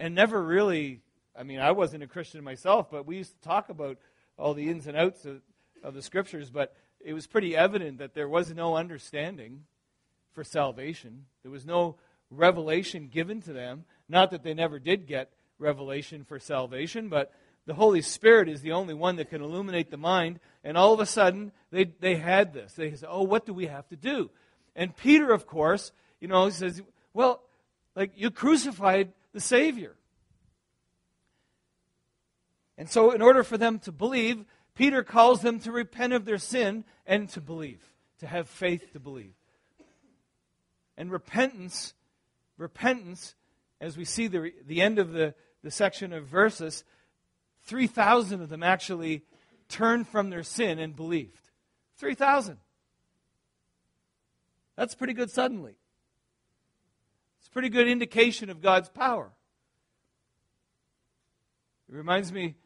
and 0.00 0.14
never 0.14 0.42
really 0.42 1.02
I 1.38 1.42
mean, 1.42 1.60
I 1.60 1.72
wasn't 1.72 2.02
a 2.02 2.06
Christian 2.06 2.42
myself, 2.42 2.90
but 2.90 3.06
we 3.06 3.18
used 3.18 3.34
to 3.34 3.46
talk 3.46 3.68
about 3.68 3.98
all 4.38 4.54
the 4.54 4.68
ins 4.70 4.86
and 4.86 4.96
outs 4.96 5.24
of, 5.26 5.42
of 5.82 5.94
the 5.94 6.02
scriptures, 6.02 6.50
but 6.50 6.74
it 7.00 7.12
was 7.12 7.26
pretty 7.26 7.54
evident 7.54 7.98
that 7.98 8.14
there 8.14 8.28
was 8.28 8.54
no 8.54 8.76
understanding 8.76 9.64
for 10.32 10.42
salvation. 10.42 11.26
There 11.42 11.52
was 11.52 11.66
no 11.66 11.96
revelation 12.30 13.08
given 13.12 13.42
to 13.42 13.52
them. 13.52 13.84
Not 14.08 14.30
that 14.30 14.42
they 14.42 14.54
never 14.54 14.78
did 14.78 15.06
get 15.06 15.30
revelation 15.58 16.24
for 16.24 16.38
salvation, 16.38 17.08
but 17.08 17.32
the 17.66 17.74
Holy 17.74 18.00
Spirit 18.00 18.48
is 18.48 18.62
the 18.62 18.72
only 18.72 18.94
one 18.94 19.16
that 19.16 19.30
can 19.30 19.42
illuminate 19.42 19.90
the 19.90 19.96
mind. 19.96 20.40
And 20.64 20.78
all 20.78 20.94
of 20.94 21.00
a 21.00 21.06
sudden, 21.06 21.52
they, 21.70 21.84
they 21.84 22.16
had 22.16 22.54
this. 22.54 22.72
They 22.72 22.94
said, 22.94 23.08
Oh, 23.10 23.22
what 23.22 23.44
do 23.44 23.52
we 23.52 23.66
have 23.66 23.88
to 23.88 23.96
do? 23.96 24.30
And 24.74 24.96
Peter, 24.96 25.32
of 25.32 25.46
course, 25.46 25.92
you 26.20 26.28
know, 26.28 26.48
says, 26.50 26.82
Well, 27.16 27.40
like, 27.94 28.12
you 28.14 28.30
crucified 28.30 29.10
the 29.32 29.40
Savior. 29.40 29.96
And 32.76 32.90
so, 32.90 33.10
in 33.10 33.22
order 33.22 33.42
for 33.42 33.56
them 33.56 33.78
to 33.80 33.90
believe, 33.90 34.44
Peter 34.74 35.02
calls 35.02 35.40
them 35.40 35.58
to 35.60 35.72
repent 35.72 36.12
of 36.12 36.26
their 36.26 36.36
sin 36.36 36.84
and 37.06 37.26
to 37.30 37.40
believe, 37.40 37.80
to 38.18 38.26
have 38.26 38.50
faith 38.50 38.92
to 38.92 39.00
believe. 39.00 39.32
And 40.98 41.10
repentance, 41.10 41.94
repentance, 42.58 43.34
as 43.80 43.96
we 43.96 44.04
see 44.04 44.26
the, 44.26 44.52
the 44.66 44.82
end 44.82 44.98
of 44.98 45.12
the, 45.12 45.34
the 45.62 45.70
section 45.70 46.12
of 46.12 46.26
verses, 46.26 46.84
3,000 47.62 48.42
of 48.42 48.50
them 48.50 48.62
actually 48.62 49.22
turned 49.70 50.06
from 50.06 50.28
their 50.28 50.42
sin 50.42 50.78
and 50.78 50.94
believed. 50.94 51.48
3,000. 51.96 52.58
That's 54.76 54.94
pretty 54.94 55.14
good 55.14 55.30
suddenly. 55.30 55.76
It's 57.46 57.52
a 57.52 57.52
pretty 57.52 57.68
good 57.68 57.86
indication 57.86 58.50
of 58.50 58.60
God's 58.60 58.88
power. 58.88 59.30
It 61.88 61.94
reminds 61.94 62.32
me 62.32 62.56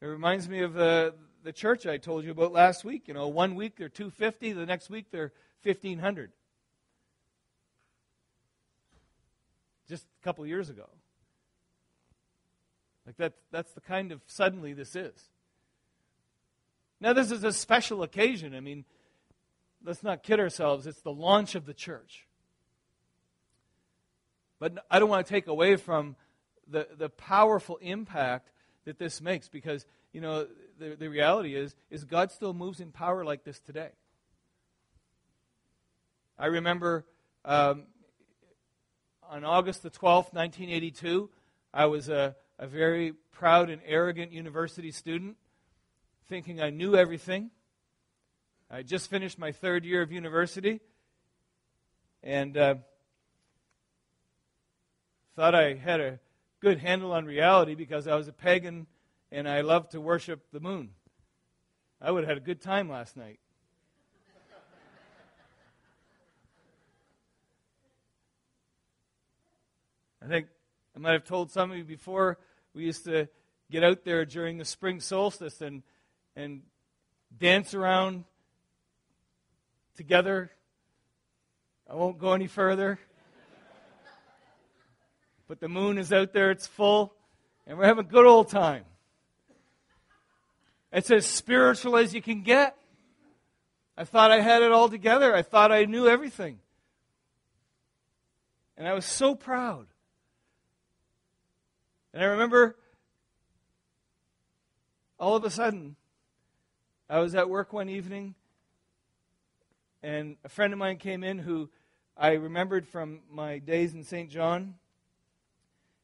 it 0.00 0.06
reminds 0.06 0.48
me 0.48 0.60
of 0.62 0.72
the, 0.72 1.12
the 1.44 1.52
church 1.52 1.84
I 1.86 1.98
told 1.98 2.24
you 2.24 2.30
about 2.30 2.50
last 2.50 2.82
week. 2.82 3.06
You 3.06 3.12
know, 3.12 3.28
one 3.28 3.54
week 3.54 3.76
they're 3.76 3.90
250, 3.90 4.52
the 4.52 4.64
next 4.64 4.88
week 4.88 5.10
they're 5.10 5.34
1,500. 5.62 6.32
Just 9.86 10.04
a 10.04 10.24
couple 10.24 10.46
years 10.46 10.70
ago. 10.70 10.88
Like 13.04 13.18
that, 13.18 13.34
that's 13.50 13.72
the 13.72 13.82
kind 13.82 14.10
of 14.10 14.22
suddenly 14.26 14.72
this 14.72 14.96
is. 14.96 15.28
Now, 16.98 17.12
this 17.12 17.30
is 17.30 17.44
a 17.44 17.52
special 17.52 18.02
occasion. 18.02 18.54
I 18.54 18.60
mean, 18.60 18.86
let's 19.84 20.02
not 20.02 20.22
kid 20.22 20.40
ourselves. 20.40 20.86
It's 20.86 21.02
the 21.02 21.12
launch 21.12 21.54
of 21.54 21.66
the 21.66 21.74
church. 21.74 22.26
But 24.60 24.84
I 24.90 25.00
don't 25.00 25.08
want 25.08 25.26
to 25.26 25.32
take 25.32 25.48
away 25.48 25.74
from 25.76 26.14
the, 26.68 26.86
the 26.96 27.08
powerful 27.08 27.78
impact 27.78 28.50
that 28.84 28.98
this 28.98 29.20
makes 29.20 29.48
because, 29.48 29.86
you 30.12 30.20
know, 30.20 30.46
the, 30.78 30.96
the 30.96 31.08
reality 31.08 31.56
is, 31.56 31.74
is 31.90 32.04
God 32.04 32.30
still 32.30 32.52
moves 32.52 32.78
in 32.78 32.92
power 32.92 33.24
like 33.24 33.42
this 33.42 33.58
today. 33.58 33.88
I 36.38 36.46
remember 36.46 37.06
um, 37.44 37.84
on 39.28 39.44
August 39.44 39.82
the 39.82 39.90
12th, 39.90 40.34
1982, 40.34 41.30
I 41.72 41.86
was 41.86 42.08
a, 42.08 42.36
a 42.58 42.66
very 42.66 43.14
proud 43.32 43.70
and 43.70 43.80
arrogant 43.86 44.30
university 44.30 44.92
student, 44.92 45.36
thinking 46.28 46.60
I 46.60 46.70
knew 46.70 46.96
everything. 46.96 47.50
I 48.70 48.82
just 48.82 49.08
finished 49.08 49.38
my 49.38 49.52
third 49.52 49.84
year 49.84 50.02
of 50.02 50.12
university 50.12 50.80
and 52.22 52.56
uh, 52.56 52.74
thought 55.40 55.54
I 55.54 55.72
had 55.72 56.00
a 56.00 56.18
good 56.60 56.80
handle 56.80 57.12
on 57.12 57.24
reality 57.24 57.74
because 57.74 58.06
I 58.06 58.14
was 58.14 58.28
a 58.28 58.32
pagan 58.32 58.86
and 59.32 59.48
I 59.48 59.62
loved 59.62 59.92
to 59.92 59.98
worship 59.98 60.44
the 60.52 60.60
moon. 60.60 60.90
I 61.98 62.10
would 62.10 62.24
have 62.24 62.28
had 62.28 62.36
a 62.36 62.44
good 62.44 62.60
time 62.60 62.90
last 62.90 63.16
night. 63.16 63.40
I 70.22 70.26
think 70.28 70.48
I 70.94 70.98
might 70.98 71.12
have 71.12 71.24
told 71.24 71.50
some 71.50 71.70
of 71.70 71.78
you 71.78 71.84
before 71.84 72.36
we 72.74 72.84
used 72.84 73.06
to 73.06 73.26
get 73.70 73.82
out 73.82 74.04
there 74.04 74.26
during 74.26 74.58
the 74.58 74.66
spring 74.66 75.00
solstice 75.00 75.62
and 75.62 75.82
and 76.36 76.60
dance 77.34 77.72
around 77.72 78.24
together. 79.96 80.50
I 81.88 81.94
won't 81.94 82.18
go 82.18 82.34
any 82.34 82.46
further. 82.46 82.98
But 85.50 85.58
the 85.58 85.68
moon 85.68 85.98
is 85.98 86.12
out 86.12 86.32
there, 86.32 86.52
it's 86.52 86.68
full, 86.68 87.12
and 87.66 87.76
we're 87.76 87.84
having 87.84 88.04
a 88.04 88.08
good 88.08 88.24
old 88.24 88.50
time. 88.50 88.84
It's 90.92 91.10
as 91.10 91.26
spiritual 91.26 91.96
as 91.96 92.14
you 92.14 92.22
can 92.22 92.42
get. 92.42 92.76
I 93.96 94.04
thought 94.04 94.30
I 94.30 94.38
had 94.38 94.62
it 94.62 94.70
all 94.70 94.88
together. 94.88 95.34
I 95.34 95.42
thought 95.42 95.72
I 95.72 95.86
knew 95.86 96.06
everything. 96.06 96.60
And 98.76 98.86
I 98.86 98.92
was 98.92 99.04
so 99.04 99.34
proud. 99.34 99.88
And 102.14 102.22
I 102.22 102.26
remember 102.26 102.76
all 105.18 105.34
of 105.34 105.42
a 105.42 105.50
sudden, 105.50 105.96
I 107.08 107.18
was 107.18 107.34
at 107.34 107.50
work 107.50 107.72
one 107.72 107.88
evening, 107.88 108.36
and 110.00 110.36
a 110.44 110.48
friend 110.48 110.72
of 110.72 110.78
mine 110.78 110.98
came 110.98 111.24
in 111.24 111.40
who 111.40 111.70
I 112.16 112.34
remembered 112.34 112.86
from 112.86 113.22
my 113.28 113.58
days 113.58 113.94
in 113.94 114.04
St. 114.04 114.30
John 114.30 114.76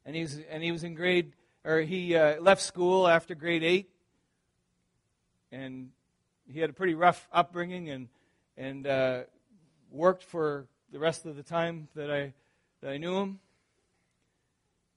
and 0.07 0.15
he 0.15 0.23
was 0.23 0.39
and 0.49 0.63
he 0.63 0.73
was 0.73 0.85
in 0.85 0.95
grade 0.95 1.33
or 1.65 1.81
he 1.81 2.17
uh, 2.17 2.41
left 2.41 2.63
school 2.63 3.09
after 3.09 3.35
grade 3.35 3.65
eight, 3.65 3.91
and 5.51 5.91
he 6.51 6.61
had 6.61 6.71
a 6.71 6.73
pretty 6.73 6.95
rough 6.95 7.29
upbringing 7.33 7.91
and 7.91 8.09
and 8.57 8.87
uh, 8.87 9.23
worked 9.91 10.23
for 10.23 10.67
the 10.93 10.99
rest 10.99 11.27
of 11.27 11.37
the 11.37 11.43
time 11.43 11.89
that 11.97 12.11
I 12.11 12.33
that 12.81 12.93
I 12.93 12.97
knew 12.99 13.17
him, 13.17 13.41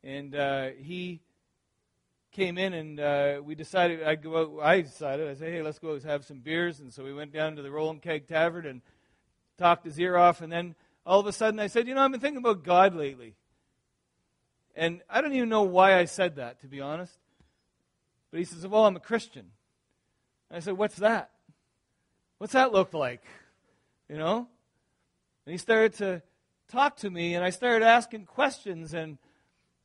and 0.04 0.36
uh, 0.36 0.68
he 0.78 1.22
came 2.32 2.60
in 2.60 2.74
and 2.74 3.00
uh, 3.00 3.42
we 3.44 3.56
decided 3.56 4.04
I 4.04 4.13
go 4.13 4.38
out. 4.38 4.63
I 4.63 4.82
decided 4.82 5.28
I 5.28 5.34
said, 5.34 5.51
hey, 5.51 5.63
let's 5.63 5.80
go 5.80 6.00
have 6.00 6.24
some 6.24 6.39
beers, 6.39 6.80
and 6.80 6.94
so 6.94 7.04
we 7.04 7.13
went 7.13 7.34
down 7.34 7.56
to 7.56 7.63
the 7.63 7.72
Roll 7.72 7.89
and 7.89 8.01
Keg 8.01 8.28
Tavern 8.28 8.68
and 8.68 8.82
talked 9.58 9.86
his 9.86 10.00
ear 10.00 10.16
off, 10.16 10.42
and 10.42 10.51
then 10.51 10.75
all 11.04 11.20
of 11.20 11.25
a 11.25 11.34
sudden 11.34 11.60
I 11.60 11.66
said, 11.66 11.88
you 11.88 11.96
know, 11.96 12.01
I've 12.01 12.12
been 12.12 12.20
thinking 12.20 12.38
about 12.38 12.63
God 12.63 12.94
lately. 12.94 13.34
And 14.76 15.02
I 15.10 15.22
don't 15.22 15.34
even 15.34 15.50
know 15.50 15.64
why 15.64 15.98
I 15.98 16.06
said 16.06 16.36
that, 16.38 16.62
to 16.62 16.68
be 16.68 16.82
honest. 16.82 17.14
But 18.32 18.40
he 18.40 18.46
says, 18.46 18.66
Well, 18.66 18.86
I'm 18.86 18.96
a 18.96 19.02
Christian. 19.02 19.46
And 20.50 20.58
I 20.58 20.60
said, 20.60 20.78
What's 20.78 20.98
that? 20.98 21.32
What's 22.38 22.54
that 22.54 22.72
look 22.72 22.94
like? 22.94 23.22
You 24.08 24.18
know? 24.18 24.48
And 25.46 25.52
he 25.52 25.58
started 25.58 25.94
to 25.96 26.22
talk 26.70 26.98
to 26.98 27.10
me, 27.10 27.36
and 27.36 27.44
I 27.44 27.50
started 27.50 27.86
asking 27.86 28.26
questions, 28.26 28.94
and, 28.94 29.18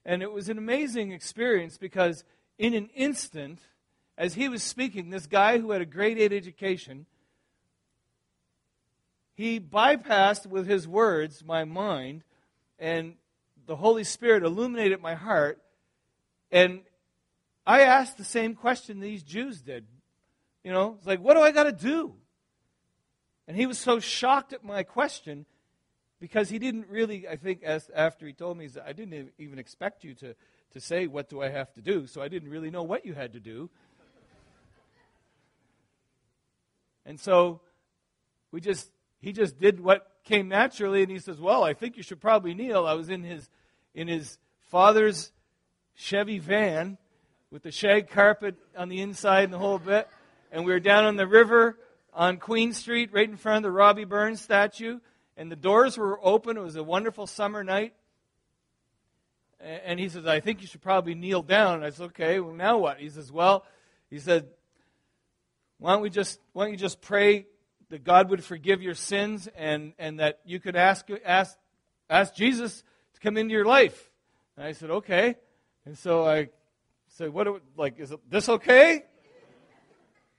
and 0.05 0.23
it 0.23 0.31
was 0.31 0.49
an 0.49 0.59
amazing 0.59 1.12
experience 1.12 1.79
because 1.79 2.25
in 2.59 2.75
an 2.75 2.91
instant, 2.95 3.61
as 4.17 4.35
he 4.35 4.49
was 4.49 4.62
speaking, 4.62 5.11
this 5.11 5.26
guy 5.26 5.59
who 5.59 5.71
had 5.71 5.81
a 5.81 5.87
grade 5.87 6.19
8 6.19 6.33
education, 6.33 7.07
he 9.35 9.59
bypassed 9.59 10.47
with 10.47 10.69
his 10.69 10.87
words 10.87 11.45
my 11.45 11.64
mind, 11.64 12.23
and 12.79 13.14
the 13.66 13.76
Holy 13.76 14.04
Spirit 14.04 14.42
illuminated 14.42 15.00
my 15.00 15.14
heart. 15.14 15.61
And 16.50 16.80
I 17.66 17.80
asked 17.83 18.18
the 18.18 18.25
same 18.25 18.54
question 18.54 19.00
these 19.00 19.23
Jews 19.23 19.62
did. 19.62 19.87
You 20.62 20.73
know, 20.73 20.97
it's 20.99 21.06
like, 21.06 21.21
what 21.21 21.35
do 21.35 21.40
I 21.40 21.50
got 21.50 21.64
to 21.64 21.73
do? 21.73 22.14
And 23.47 23.56
he 23.56 23.66
was 23.66 23.78
so 23.78 24.00
shocked 24.00 24.52
at 24.52 24.64
my 24.64 24.83
question 24.83 25.44
because 26.21 26.49
he 26.49 26.59
didn't 26.59 26.88
really, 26.88 27.28
I 27.28 27.37
think, 27.37 27.62
as, 27.62 27.90
after 27.94 28.26
he 28.26 28.33
told 28.33 28.56
me, 28.56 28.68
I 28.85 28.92
didn't 28.92 29.33
even 29.38 29.59
expect 29.59 30.04
you 30.04 30.14
to, 30.14 30.35
to 30.73 30.80
say, 30.80 31.06
What 31.06 31.28
do 31.28 31.42
I 31.42 31.50
have 31.50 31.73
to 31.75 31.83
do? 31.83 32.06
So 32.06 32.23
I 32.23 32.28
didn't 32.28 32.49
really 32.49 32.71
know 32.71 32.83
what 32.83 33.04
you 33.04 33.12
had 33.12 33.35
to 33.35 33.40
do. 33.40 33.68
And 37.06 37.21
so 37.21 37.61
we 38.50 38.62
just, 38.62 38.90
he 39.21 39.33
just 39.33 39.59
did 39.59 39.78
what 39.80 40.13
came 40.25 40.49
naturally, 40.49 41.02
and 41.02 41.11
he 41.11 41.19
says, 41.19 41.40
Well, 41.40 41.62
I 41.62 41.75
think 41.75 41.97
you 41.97 42.02
should 42.02 42.21
probably 42.21 42.54
kneel. 42.54 42.87
I 42.87 42.95
was 42.95 43.09
in 43.09 43.23
his, 43.23 43.49
in 43.95 44.09
his 44.09 44.38
father's 44.71 45.33
Chevy 45.95 46.38
van 46.38 46.99
with 47.50 47.62
the 47.62 47.71
shag 47.71 48.11
carpet 48.11 48.57
on 48.76 48.88
the 48.88 49.00
inside 49.00 49.45
and 49.45 49.52
the 49.52 49.59
whole 49.59 49.78
bit. 49.78 50.09
And 50.50 50.64
we 50.64 50.73
were 50.73 50.81
down 50.81 51.04
on 51.04 51.16
the 51.16 51.26
river 51.26 51.78
on 52.12 52.38
Queen 52.38 52.73
Street, 52.73 53.11
right 53.12 53.28
in 53.28 53.37
front 53.37 53.59
of 53.59 53.62
the 53.62 53.71
Robbie 53.71 54.04
Burns 54.04 54.40
statue. 54.40 54.99
And 55.37 55.50
the 55.50 55.57
doors 55.57 55.97
were 55.97 56.19
open. 56.23 56.57
It 56.57 56.62
was 56.62 56.76
a 56.76 56.83
wonderful 56.83 57.26
summer 57.26 57.62
night. 57.62 57.95
And 59.61 59.99
he 59.99 60.09
says, 60.09 60.26
I 60.26 60.40
think 60.40 60.61
you 60.61 60.66
should 60.66 60.83
probably 60.83 61.14
kneel 61.14 61.43
down. 61.43 61.76
And 61.76 61.85
I 61.85 61.90
said, 61.90 62.07
okay, 62.07 62.38
well, 62.40 62.54
now 62.54 62.78
what? 62.78 62.99
He 62.99 63.09
says, 63.09 63.33
well, 63.33 63.64
he 64.11 64.19
said, 64.19 64.47
why 65.78 65.93
don't 65.93 66.02
we 66.02 66.11
just, 66.11 66.38
why 66.52 66.64
don't 66.64 66.73
you 66.73 66.78
just 66.78 67.00
pray 67.00 67.47
that 67.94 68.02
God 68.02 68.28
would 68.28 68.42
forgive 68.42 68.82
your 68.82 68.96
sins 68.96 69.48
and, 69.56 69.92
and 70.00 70.18
that 70.18 70.40
you 70.44 70.58
could 70.58 70.74
ask, 70.74 71.06
ask, 71.24 71.56
ask 72.10 72.34
Jesus 72.34 72.82
to 73.12 73.20
come 73.20 73.36
into 73.36 73.52
your 73.52 73.64
life? 73.64 74.10
And 74.56 74.66
I 74.66 74.72
said, 74.72 74.90
okay. 74.90 75.36
And 75.86 75.96
so 75.96 76.26
I 76.26 76.48
said, 77.06 77.32
what, 77.32 77.44
do, 77.44 77.60
like, 77.76 78.00
is 78.00 78.12
this 78.28 78.48
okay? 78.48 79.04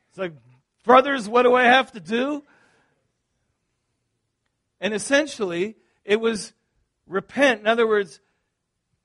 It's 0.10 0.18
like, 0.18 0.34
brothers, 0.84 1.30
what 1.30 1.44
do 1.44 1.56
I 1.56 1.64
have 1.64 1.94
to 1.94 2.02
do? 2.02 2.44
And 4.82 4.94
essentially, 4.94 5.78
it 6.04 6.20
was 6.20 6.52
repent. 7.08 7.62
In 7.62 7.68
other 7.68 7.88
words, 7.88 8.20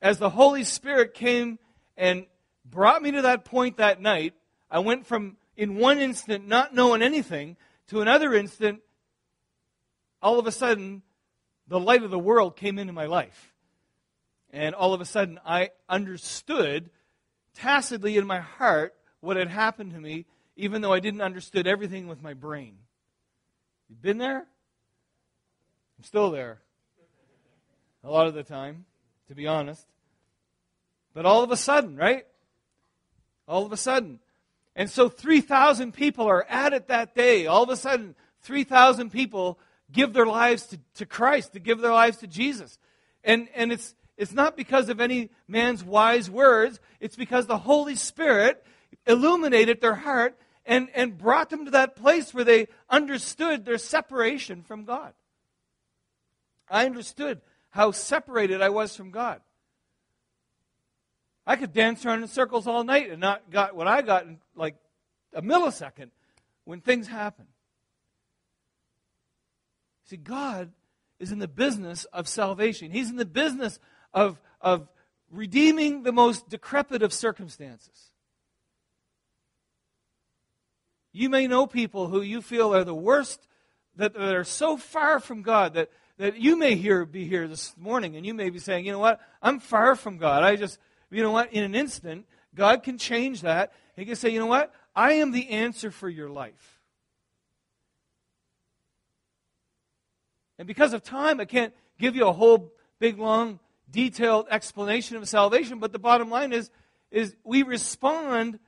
as 0.02 0.18
the 0.18 0.30
Holy 0.30 0.64
Spirit 0.64 1.14
came 1.14 1.60
and 1.96 2.26
brought 2.64 3.00
me 3.00 3.12
to 3.12 3.22
that 3.22 3.44
point 3.44 3.76
that 3.76 4.00
night, 4.00 4.34
I 4.68 4.80
went 4.80 5.06
from, 5.06 5.36
in 5.56 5.76
one 5.76 6.00
instant, 6.00 6.48
not 6.48 6.74
knowing 6.74 7.00
anything, 7.00 7.56
to 7.90 8.00
another 8.00 8.34
instant, 8.34 8.80
all 10.22 10.38
of 10.38 10.46
a 10.46 10.52
sudden, 10.52 11.02
the 11.66 11.78
light 11.78 12.02
of 12.02 12.10
the 12.10 12.18
world 12.18 12.56
came 12.56 12.78
into 12.78 12.92
my 12.92 13.06
life. 13.06 13.52
And 14.52 14.74
all 14.74 14.94
of 14.94 15.00
a 15.00 15.04
sudden, 15.04 15.38
I 15.44 15.70
understood 15.88 16.90
tacitly 17.54 18.16
in 18.16 18.26
my 18.26 18.40
heart 18.40 18.94
what 19.20 19.36
had 19.36 19.48
happened 19.48 19.92
to 19.92 20.00
me, 20.00 20.26
even 20.56 20.82
though 20.82 20.92
I 20.92 21.00
didn't 21.00 21.20
understood 21.20 21.66
everything 21.66 22.06
with 22.06 22.22
my 22.22 22.34
brain. 22.34 22.78
You've 23.88 24.02
been 24.02 24.18
there? 24.18 24.38
I'm 24.38 26.04
still 26.04 26.30
there. 26.30 26.60
A 28.04 28.10
lot 28.10 28.26
of 28.26 28.34
the 28.34 28.42
time 28.42 28.86
to 29.30 29.34
be 29.34 29.46
honest. 29.46 29.86
But 31.12 31.24
all 31.24 31.42
of 31.42 31.50
a 31.50 31.56
sudden, 31.56 31.96
right? 31.96 32.24
All 33.46 33.64
of 33.64 33.72
a 33.72 33.76
sudden. 33.76 34.18
And 34.76 34.88
so 34.88 35.08
3,000 35.08 35.92
people 35.92 36.26
are 36.26 36.44
at 36.48 36.72
it 36.72 36.88
that 36.88 37.14
day. 37.14 37.46
All 37.46 37.62
of 37.62 37.68
a 37.70 37.76
sudden, 37.76 38.14
3,000 38.42 39.10
people 39.10 39.58
give 39.92 40.12
their 40.12 40.26
lives 40.26 40.66
to, 40.68 40.78
to 40.94 41.06
Christ, 41.06 41.52
to 41.52 41.60
give 41.60 41.80
their 41.80 41.92
lives 41.92 42.18
to 42.18 42.26
Jesus. 42.26 42.78
And, 43.24 43.48
and 43.54 43.72
it's, 43.72 43.94
it's 44.16 44.32
not 44.32 44.56
because 44.56 44.88
of 44.88 45.00
any 45.00 45.30
man's 45.48 45.84
wise 45.84 46.30
words, 46.30 46.80
it's 47.00 47.16
because 47.16 47.46
the 47.46 47.58
Holy 47.58 47.96
Spirit 47.96 48.64
illuminated 49.06 49.80
their 49.80 49.94
heart 49.94 50.38
and, 50.64 50.88
and 50.94 51.18
brought 51.18 51.50
them 51.50 51.64
to 51.64 51.70
that 51.72 51.96
place 51.96 52.32
where 52.32 52.44
they 52.44 52.68
understood 52.88 53.64
their 53.64 53.78
separation 53.78 54.62
from 54.62 54.84
God. 54.84 55.12
I 56.68 56.86
understood 56.86 57.40
how 57.70 57.90
separated 57.90 58.62
I 58.62 58.68
was 58.68 58.94
from 58.94 59.10
God. 59.10 59.40
I 61.50 61.56
could 61.56 61.72
dance 61.72 62.06
around 62.06 62.22
in 62.22 62.28
circles 62.28 62.68
all 62.68 62.84
night 62.84 63.10
and 63.10 63.20
not 63.20 63.50
got 63.50 63.74
what 63.74 63.88
I 63.88 64.02
got 64.02 64.24
in 64.24 64.38
like 64.54 64.76
a 65.34 65.42
millisecond 65.42 66.10
when 66.62 66.80
things 66.80 67.08
happen. 67.08 67.46
See, 70.04 70.16
God 70.16 70.70
is 71.18 71.32
in 71.32 71.40
the 71.40 71.48
business 71.48 72.04
of 72.12 72.28
salvation. 72.28 72.92
He's 72.92 73.10
in 73.10 73.16
the 73.16 73.24
business 73.24 73.80
of, 74.14 74.40
of 74.60 74.86
redeeming 75.28 76.04
the 76.04 76.12
most 76.12 76.48
decrepit 76.48 77.02
of 77.02 77.12
circumstances. 77.12 78.12
You 81.12 81.28
may 81.30 81.48
know 81.48 81.66
people 81.66 82.06
who 82.06 82.20
you 82.22 82.42
feel 82.42 82.72
are 82.72 82.84
the 82.84 82.94
worst, 82.94 83.48
that, 83.96 84.14
that 84.14 84.36
are 84.36 84.44
so 84.44 84.76
far 84.76 85.18
from 85.18 85.42
God 85.42 85.74
that 85.74 85.90
that 86.20 86.36
you 86.36 86.54
may 86.54 86.74
hear, 86.74 87.06
be 87.06 87.24
here 87.24 87.48
this 87.48 87.74
morning 87.78 88.14
and 88.14 88.26
you 88.26 88.34
may 88.34 88.50
be 88.50 88.58
saying, 88.58 88.84
you 88.84 88.92
know 88.92 88.98
what, 88.98 89.20
I'm 89.40 89.58
far 89.58 89.96
from 89.96 90.18
God. 90.18 90.42
I 90.42 90.54
just, 90.54 90.78
you 91.10 91.22
know 91.22 91.32
what, 91.32 91.52
in 91.52 91.64
an 91.64 91.74
instant, 91.74 92.26
God 92.54 92.82
can 92.82 92.98
change 92.98 93.42
that. 93.42 93.72
He 93.96 94.04
can 94.04 94.16
say, 94.16 94.30
you 94.30 94.38
know 94.38 94.46
what, 94.46 94.72
I 94.94 95.14
am 95.14 95.32
the 95.32 95.50
answer 95.50 95.90
for 95.90 96.08
your 96.08 96.28
life. 96.28 96.80
And 100.58 100.66
because 100.66 100.92
of 100.92 101.02
time, 101.02 101.40
I 101.40 101.46
can't 101.46 101.72
give 101.98 102.16
you 102.16 102.26
a 102.26 102.32
whole 102.32 102.72
big, 102.98 103.18
long, 103.18 103.60
detailed 103.90 104.46
explanation 104.50 105.16
of 105.16 105.28
salvation, 105.28 105.78
but 105.78 105.92
the 105.92 105.98
bottom 105.98 106.30
line 106.30 106.52
is, 106.52 106.70
is 107.10 107.34
we 107.44 107.62
respond 107.62 108.58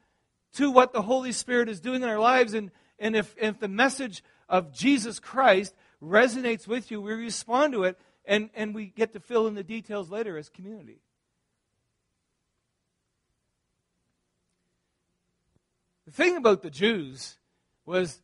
to 0.55 0.71
what 0.71 0.93
the 0.93 1.03
Holy 1.03 1.33
Spirit 1.33 1.69
is 1.69 1.81
doing 1.81 2.03
in 2.03 2.09
our 2.09 2.19
lives. 2.19 2.55
And, 2.55 2.71
and 2.99 3.15
if, 3.15 3.35
if 3.39 3.59
the 3.59 3.69
message 3.69 4.25
of 4.49 4.73
Jesus 4.73 5.19
Christ 5.19 5.75
resonates 6.03 6.67
with 6.67 6.91
you, 6.91 7.01
we 7.01 7.13
respond 7.13 7.73
to 7.75 7.85
it, 7.85 7.99
and, 8.25 8.51
and 8.55 8.75
we 8.75 8.87
get 8.87 9.13
to 9.13 9.21
fill 9.21 9.47
in 9.47 9.55
the 9.55 9.63
details 9.63 10.11
later 10.11 10.37
as 10.37 10.49
community. 10.49 11.01
The 16.12 16.25
thing 16.25 16.37
about 16.37 16.61
the 16.61 16.68
Jews 16.68 17.38
was 17.87 18.20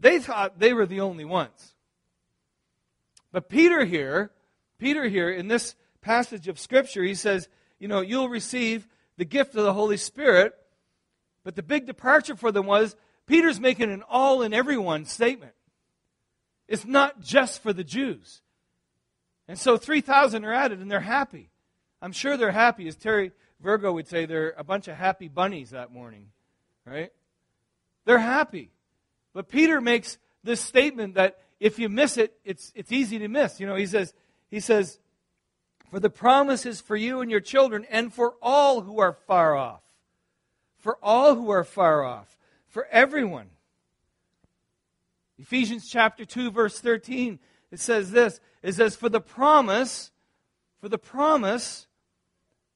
they 0.00 0.18
thought 0.18 0.58
they 0.58 0.72
were 0.72 0.84
the 0.86 1.00
only 1.00 1.24
ones. 1.24 1.74
But 3.30 3.48
Peter 3.48 3.84
here, 3.84 4.32
Peter 4.76 5.08
here 5.08 5.30
in 5.30 5.46
this 5.46 5.76
passage 6.00 6.48
of 6.48 6.58
Scripture, 6.58 7.04
he 7.04 7.14
says, 7.14 7.48
you 7.78 7.86
know, 7.86 8.00
you'll 8.00 8.28
receive 8.28 8.88
the 9.16 9.24
gift 9.24 9.54
of 9.54 9.62
the 9.62 9.72
Holy 9.72 9.96
Spirit. 9.96 10.54
But 11.44 11.54
the 11.54 11.62
big 11.62 11.86
departure 11.86 12.34
for 12.34 12.50
them 12.50 12.66
was 12.66 12.96
Peter's 13.26 13.60
making 13.60 13.92
an 13.92 14.02
all 14.10 14.42
in 14.42 14.52
everyone 14.52 15.04
statement. 15.04 15.52
It's 16.66 16.84
not 16.84 17.20
just 17.20 17.62
for 17.62 17.72
the 17.72 17.84
Jews. 17.84 18.42
And 19.46 19.56
so 19.56 19.76
3,000 19.76 20.44
are 20.44 20.52
added, 20.52 20.80
and 20.80 20.90
they're 20.90 20.98
happy. 20.98 21.50
I'm 22.02 22.12
sure 22.12 22.36
they're 22.36 22.50
happy. 22.50 22.88
As 22.88 22.96
Terry 22.96 23.30
Virgo 23.60 23.92
would 23.92 24.08
say, 24.08 24.26
they're 24.26 24.54
a 24.58 24.64
bunch 24.64 24.88
of 24.88 24.96
happy 24.96 25.28
bunnies 25.28 25.70
that 25.70 25.92
morning. 25.92 26.26
Right? 26.90 27.12
They're 28.04 28.18
happy. 28.18 28.70
But 29.32 29.48
Peter 29.48 29.80
makes 29.80 30.18
this 30.42 30.60
statement 30.60 31.14
that 31.14 31.38
if 31.60 31.78
you 31.78 31.88
miss 31.88 32.16
it, 32.16 32.34
it's, 32.44 32.72
it's 32.74 32.90
easy 32.90 33.18
to 33.18 33.28
miss. 33.28 33.60
You 33.60 33.66
know, 33.66 33.76
he 33.76 33.86
says, 33.86 34.12
he 34.50 34.58
says, 34.60 34.98
For 35.90 36.00
the 36.00 36.10
promise 36.10 36.66
is 36.66 36.80
for 36.80 36.96
you 36.96 37.20
and 37.20 37.30
your 37.30 37.40
children, 37.40 37.86
and 37.90 38.12
for 38.12 38.34
all 38.42 38.80
who 38.80 38.98
are 38.98 39.12
far 39.12 39.54
off. 39.54 39.82
For 40.78 40.98
all 41.02 41.34
who 41.36 41.50
are 41.50 41.64
far 41.64 42.02
off. 42.02 42.36
For 42.68 42.86
everyone 42.90 43.50
Ephesians 45.40 45.88
chapter 45.88 46.24
2 46.24 46.50
verse 46.50 46.78
13 46.80 47.38
it 47.72 47.80
says 47.80 48.10
this 48.10 48.40
it 48.62 48.74
says 48.74 48.94
for 48.94 49.08
the 49.08 49.20
promise 49.20 50.12
for 50.80 50.88
the 50.88 50.98
promise 50.98 51.86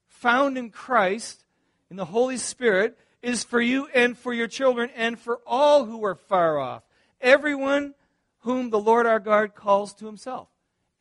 found 0.07 0.57
in 0.57 0.71
Christ 0.71 1.45
in 1.89 1.95
the 1.95 2.05
Holy 2.05 2.37
Spirit 2.37 2.97
is 3.25 3.43
for 3.43 3.61
you 3.61 3.87
and 3.93 4.17
for 4.17 4.33
your 4.33 4.47
children 4.47 4.89
and 4.95 5.19
for 5.19 5.39
all 5.45 5.85
who 5.85 6.03
are 6.05 6.15
far 6.15 6.57
off 6.57 6.83
everyone 7.19 7.93
whom 8.39 8.69
the 8.69 8.79
Lord 8.79 9.05
our 9.05 9.19
God 9.19 9.55
calls 9.55 9.93
to 9.95 10.05
himself 10.05 10.47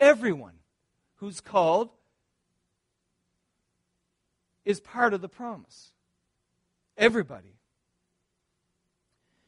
everyone 0.01 0.55
who's 1.17 1.41
called 1.41 1.91
is 4.65 4.81
part 4.81 5.15
of 5.15 5.21
the 5.21 5.29
promise. 5.29 5.93
Everybody. 6.97 7.57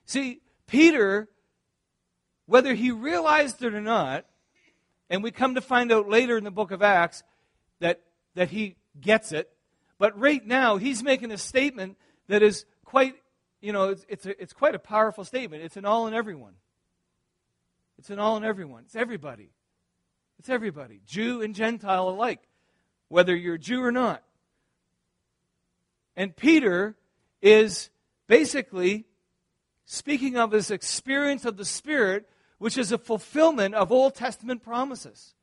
See, 0.04 0.40
Peter, 0.66 1.28
whether 2.46 2.74
he 2.74 2.90
realized 2.90 3.62
it 3.62 3.74
or 3.74 3.80
not, 3.80 4.26
and 5.08 5.22
we 5.22 5.30
come 5.30 5.54
to 5.54 5.60
find 5.60 5.92
out 5.92 6.08
later 6.08 6.36
in 6.36 6.44
the 6.44 6.50
book 6.50 6.70
of 6.70 6.82
Acts 6.82 7.22
that, 7.80 8.02
that 8.34 8.50
he 8.50 8.76
gets 9.00 9.32
it, 9.32 9.50
but 9.98 10.18
right 10.18 10.44
now 10.44 10.76
he's 10.76 11.02
making 11.02 11.32
a 11.32 11.38
statement 11.38 11.96
that 12.28 12.42
is 12.42 12.64
quite, 12.84 13.14
you 13.60 13.72
know, 13.72 13.90
it's, 13.90 14.06
it's, 14.08 14.26
a, 14.26 14.42
it's 14.42 14.52
quite 14.52 14.74
a 14.74 14.78
powerful 14.78 15.24
statement. 15.24 15.62
It's 15.62 15.76
an 15.76 15.84
all 15.84 16.06
and 16.06 16.14
everyone. 16.14 16.54
It's 17.98 18.10
an 18.10 18.18
all 18.18 18.36
and 18.36 18.44
everyone. 18.44 18.82
It's 18.84 18.96
everybody. 18.96 19.50
It's 20.38 20.48
everybody, 20.48 21.00
Jew 21.06 21.40
and 21.42 21.54
Gentile 21.54 22.08
alike, 22.08 22.40
whether 23.08 23.34
you're 23.34 23.58
Jew 23.58 23.82
or 23.82 23.92
not. 23.92 24.22
And 26.14 26.36
Peter 26.36 26.96
is 27.40 27.90
basically 28.26 29.06
speaking 29.84 30.36
of 30.36 30.50
this 30.50 30.70
experience 30.70 31.44
of 31.44 31.56
the 31.56 31.64
Spirit, 31.64 32.28
which 32.58 32.76
is 32.76 32.92
a 32.92 32.98
fulfillment 32.98 33.74
of 33.74 33.92
Old 33.92 34.14
Testament 34.14 34.62
promises. 34.62 35.34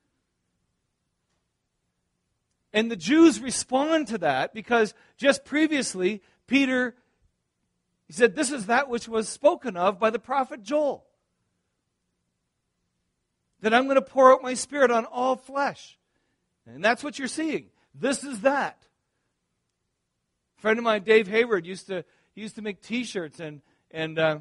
And 2.72 2.90
the 2.90 2.96
Jews 2.96 3.40
respond 3.40 4.08
to 4.08 4.18
that 4.20 4.54
because 4.54 4.94
just 5.18 5.46
previously, 5.46 6.22
Peter 6.48 6.96
he 8.14 8.14
said, 8.14 8.36
This 8.36 8.52
is 8.52 8.68
that 8.68 8.90
which 8.90 9.08
was 9.08 9.28
spoken 9.28 9.78
of 9.78 10.00
by 10.00 10.10
the 10.10 10.20
prophet 10.20 10.62
Joel. 10.62 11.04
That 13.62 13.74
I'm 13.74 13.86
going 13.86 13.96
to 13.96 14.02
pour 14.02 14.32
out 14.32 14.44
my 14.44 14.54
spirit 14.54 14.92
on 14.92 15.06
all 15.06 15.36
flesh. 15.36 15.98
And 16.68 16.84
that's 16.84 17.04
what 17.04 17.18
you're 17.18 17.28
seeing. 17.28 17.72
This 17.96 18.24
is 18.24 18.42
that. 18.42 18.78
A 20.58 20.62
friend 20.62 20.78
of 20.78 20.84
mine, 20.84 21.04
Dave 21.04 21.28
Hayward, 21.28 21.66
used 21.66 21.88
to, 21.88 22.06
used 22.36 22.56
to 22.56 22.62
make 22.62 22.82
t 22.82 23.04
shirts, 23.04 23.40
and 23.40 23.62
and 23.90 24.20
uh, 24.20 24.40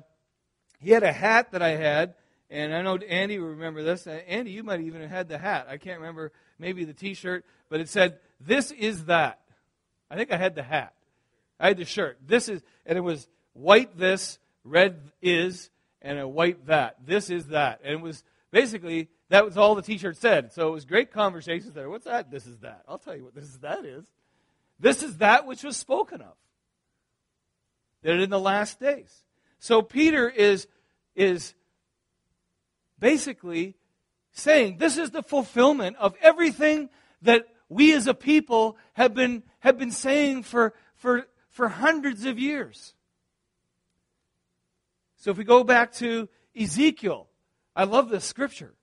he 0.79 0.91
had 0.91 1.03
a 1.03 1.13
hat 1.13 1.53
that 1.53 1.63
I 1.63 1.71
had, 1.71 2.15
and 2.51 2.75
I 2.75 2.83
know 2.83 2.97
Andy 2.97 3.39
will 3.39 3.49
remember 3.49 3.83
this. 3.83 4.07
Uh, 4.07 4.21
Andy, 4.27 4.51
you 4.51 4.63
might 4.63 4.81
even 4.81 5.01
have 5.01 5.11
had 5.11 5.29
the 5.29 5.39
hat. 5.39 5.67
I 5.69 5.79
can't 5.79 6.01
remember, 6.01 6.33
maybe 6.59 6.85
the 6.85 6.95
T-shirt, 6.95 7.45
but 7.69 7.81
it 7.81 7.89
said, 7.89 8.19
"This 8.41 8.71
is 8.71 9.07
that." 9.07 9.41
I 10.11 10.17
think 10.17 10.31
I 10.31 10.37
had 10.37 10.55
the 10.55 10.63
hat. 10.63 10.95
I 11.63 11.69
had 11.69 11.77
the 11.79 11.85
shirt. 11.85 12.19
This 12.27 12.49
is, 12.49 12.61
and 12.85 12.99
it 12.99 13.03
was 13.03 13.29
white 13.53 13.97
this, 13.97 14.41
red 14.65 15.01
is, 15.23 15.71
and 16.03 16.19
a 16.19 16.27
white 16.27 16.67
that. 16.67 16.97
This 17.07 17.31
is 17.31 17.47
that, 17.47 17.81
and 17.85 17.95
it 17.95 18.01
was 18.03 18.25
basically 18.51 19.09
that 19.29 19.47
was 19.47 19.57
all 19.57 19.75
the 19.75 19.83
T-shirt 19.83 20.19
said. 20.19 20.53
So 20.53 20.69
it 20.69 20.73
was 20.73 20.85
great 20.85 21.13
conversations 21.13 21.73
there. 21.73 21.89
What's 21.89 22.05
that? 22.05 22.31
This 22.31 22.47
is 22.47 22.59
that. 22.59 22.83
I'll 22.87 22.99
tell 22.99 23.17
you 23.17 23.25
what 23.25 23.35
this 23.35 23.45
is 23.45 23.61
that 23.61 23.85
is. 23.87 24.05
This 24.79 25.03
is 25.03 25.19
that 25.19 25.47
which 25.47 25.63
was 25.63 25.77
spoken 25.77 26.21
of. 26.21 26.35
That 28.03 28.21
in 28.21 28.29
the 28.29 28.41
last 28.41 28.81
days. 28.81 29.25
So 29.61 29.81
Peter 29.81 30.29
is, 30.29 30.67
is 31.15 31.55
basically 32.99 33.77
saying 34.33 34.79
this 34.79 34.99
is 34.99 35.13
the 35.13 35.23
fulfillment 35.23 35.97
of 35.99 36.15
everything 36.21 36.91
that 37.23 37.47
we 37.69 37.95
as 37.95 38.09
a 38.09 38.15
people 38.15 38.77
have 38.95 39.15
been, 39.15 39.45
have 39.61 39.79
been 39.79 39.93
saying 39.93 40.43
for, 40.43 40.75
for, 40.97 41.27
for 41.53 41.69
hundreds 41.69 42.25
of 42.25 42.39
years. 42.39 42.95
So 45.17 45.31
if 45.31 45.39
we 45.39 45.45
go 45.45 45.63
back 45.63 45.93
to 45.95 46.29
Ezekiel, 46.59 47.29
I 47.77 47.85
love 47.85 48.09
this 48.09 48.25
scripture. 48.25 48.75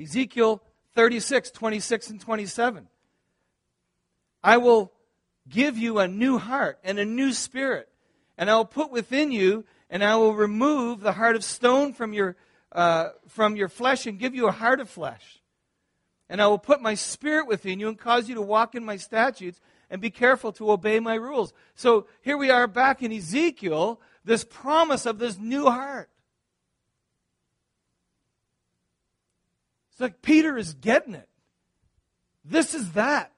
Ezekiel 0.00 0.60
36, 0.94 1.52
26, 1.52 2.10
and 2.10 2.20
27. 2.20 2.88
I 4.42 4.56
will 4.56 4.92
give 5.48 5.78
you 5.78 6.00
a 6.00 6.08
new 6.08 6.38
heart 6.38 6.80
and 6.82 6.98
a 6.98 7.04
new 7.04 7.32
spirit 7.32 7.88
and 8.38 8.50
I 8.50 8.56
will 8.56 8.64
put 8.64 8.90
within 8.90 9.30
you, 9.30 9.64
and 9.90 10.02
I 10.02 10.16
will 10.16 10.34
remove 10.34 11.00
the 11.00 11.12
heart 11.12 11.36
of 11.36 11.44
stone 11.44 11.92
from 11.92 12.12
your, 12.12 12.36
uh, 12.72 13.10
from 13.28 13.56
your 13.56 13.68
flesh 13.68 14.06
and 14.06 14.18
give 14.18 14.34
you 14.34 14.48
a 14.48 14.52
heart 14.52 14.80
of 14.80 14.88
flesh. 14.88 15.40
And 16.28 16.40
I 16.40 16.46
will 16.46 16.58
put 16.58 16.80
my 16.80 16.94
spirit 16.94 17.46
within 17.46 17.78
you 17.78 17.88
and 17.88 17.98
cause 17.98 18.28
you 18.28 18.34
to 18.36 18.42
walk 18.42 18.74
in 18.74 18.84
my 18.84 18.96
statutes 18.96 19.60
and 19.92 20.00
be 20.00 20.10
careful 20.10 20.52
to 20.52 20.72
obey 20.72 20.98
my 21.00 21.14
rules. 21.14 21.52
So 21.74 22.06
here 22.22 22.38
we 22.38 22.48
are 22.48 22.66
back 22.66 23.02
in 23.02 23.12
Ezekiel, 23.12 24.00
this 24.24 24.42
promise 24.42 25.04
of 25.04 25.18
this 25.18 25.38
new 25.38 25.66
heart. 25.66 26.08
It's 29.90 30.00
like 30.00 30.22
Peter 30.22 30.56
is 30.56 30.72
getting 30.72 31.12
it. 31.12 31.28
This 32.42 32.74
is 32.74 32.92
that. 32.92 33.32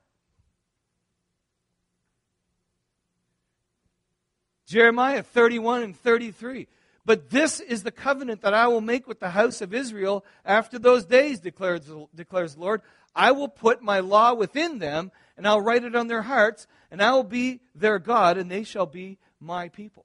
Jeremiah 4.66 5.24
31 5.24 5.82
and 5.82 5.96
33. 5.96 6.68
But 7.04 7.30
this 7.30 7.58
is 7.58 7.82
the 7.82 7.90
covenant 7.90 8.42
that 8.42 8.54
I 8.54 8.68
will 8.68 8.80
make 8.80 9.08
with 9.08 9.18
the 9.18 9.30
house 9.30 9.60
of 9.60 9.74
Israel 9.74 10.24
after 10.44 10.78
those 10.78 11.04
days, 11.04 11.40
declares, 11.40 11.90
declares 12.14 12.54
the 12.54 12.60
Lord. 12.60 12.80
I 13.14 13.32
will 13.32 13.48
put 13.48 13.82
my 13.82 13.98
law 13.98 14.34
within 14.34 14.78
them, 14.78 15.10
and 15.36 15.46
I'll 15.46 15.60
write 15.60 15.84
it 15.84 15.96
on 15.96 16.08
their 16.08 16.22
hearts, 16.22 16.66
and 16.90 17.02
I 17.02 17.12
will 17.12 17.24
be 17.24 17.60
their 17.74 17.98
God, 17.98 18.38
and 18.38 18.50
they 18.50 18.64
shall 18.64 18.86
be 18.86 19.18
my 19.40 19.68
people. 19.68 20.04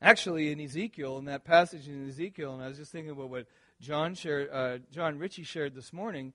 Actually, 0.00 0.50
in 0.50 0.60
Ezekiel, 0.60 1.18
in 1.18 1.26
that 1.26 1.44
passage 1.44 1.86
in 1.86 2.08
Ezekiel, 2.08 2.54
and 2.54 2.62
I 2.62 2.68
was 2.68 2.78
just 2.78 2.90
thinking 2.90 3.12
about 3.12 3.30
what 3.30 3.46
John 3.80 4.14
shared, 4.14 4.50
uh, 4.52 4.78
John 4.90 5.18
Ritchie 5.18 5.44
shared 5.44 5.74
this 5.74 5.92
morning 5.92 6.32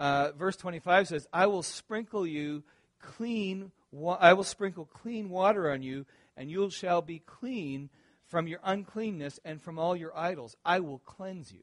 uh, 0.00 0.32
verse 0.32 0.56
25 0.56 1.08
says, 1.08 1.28
I 1.30 1.46
will 1.46 1.62
sprinkle 1.62 2.26
you 2.26 2.64
clean, 3.00 3.70
wa- 3.92 4.16
I 4.18 4.32
will 4.32 4.44
sprinkle 4.44 4.86
clean 4.86 5.28
water 5.28 5.70
on 5.70 5.82
you, 5.82 6.06
and 6.38 6.50
you 6.50 6.70
shall 6.70 7.02
be 7.02 7.18
clean 7.18 7.90
from 8.26 8.46
your 8.46 8.60
uncleanness 8.64 9.38
and 9.44 9.60
from 9.60 9.78
all 9.78 9.94
your 9.94 10.16
idols. 10.16 10.56
I 10.64 10.80
will 10.80 11.00
cleanse 11.00 11.52
you. 11.52 11.62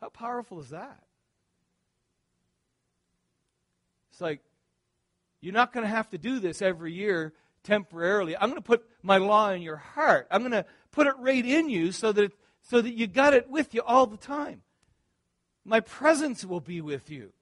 How 0.00 0.08
powerful 0.08 0.60
is 0.60 0.70
that? 0.70 1.02
It's 4.10 4.20
like, 4.20 4.40
you're 5.40 5.52
not 5.52 5.72
going 5.72 5.84
to 5.84 5.90
have 5.90 6.08
to 6.10 6.18
do 6.18 6.38
this 6.38 6.62
every 6.62 6.92
year 6.92 7.32
temporarily. 7.62 8.36
I'm 8.36 8.48
going 8.48 8.54
to 8.54 8.66
put 8.66 8.86
my 9.02 9.18
law 9.18 9.50
in 9.50 9.62
your 9.62 9.76
heart. 9.76 10.26
I'm 10.30 10.40
going 10.40 10.52
to 10.52 10.64
put 10.90 11.06
it 11.06 11.14
right 11.18 11.44
in 11.44 11.68
you 11.68 11.92
so 11.92 12.12
that, 12.12 12.32
so 12.62 12.80
that 12.80 12.94
you 12.94 13.06
got 13.06 13.34
it 13.34 13.50
with 13.50 13.74
you 13.74 13.82
all 13.82 14.06
the 14.06 14.16
time. 14.16 14.62
My 15.64 15.80
presence 15.80 16.44
will 16.44 16.60
be 16.60 16.80
with 16.80 17.10
you. 17.10 17.32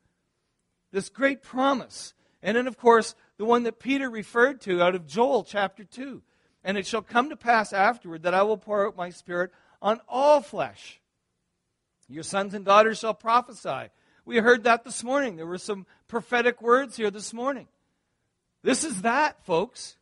This 0.90 1.08
great 1.08 1.42
promise. 1.42 2.14
And 2.42 2.56
then, 2.56 2.66
of 2.66 2.76
course, 2.76 3.14
the 3.36 3.44
one 3.44 3.64
that 3.64 3.78
Peter 3.78 4.08
referred 4.08 4.60
to 4.62 4.82
out 4.82 4.94
of 4.94 5.06
Joel 5.06 5.44
chapter 5.44 5.84
2. 5.84 6.22
And 6.64 6.78
it 6.78 6.86
shall 6.86 7.02
come 7.02 7.28
to 7.28 7.36
pass 7.36 7.72
afterward 7.72 8.22
that 8.22 8.34
I 8.34 8.42
will 8.42 8.56
pour 8.56 8.86
out 8.86 8.96
my 8.96 9.10
spirit 9.10 9.50
on 9.82 10.00
all 10.08 10.40
flesh. 10.40 11.00
Your 12.08 12.22
sons 12.22 12.54
and 12.54 12.64
daughters 12.64 12.98
shall 12.98 13.14
prophesy. 13.14 13.90
We 14.24 14.38
heard 14.38 14.64
that 14.64 14.84
this 14.84 15.02
morning. 15.02 15.36
There 15.36 15.46
were 15.46 15.58
some 15.58 15.86
prophetic 16.08 16.62
words 16.62 16.96
here 16.96 17.10
this 17.10 17.32
morning. 17.32 17.68
This 18.62 18.84
is 18.84 19.02
that, 19.02 19.44
folks. 19.44 19.96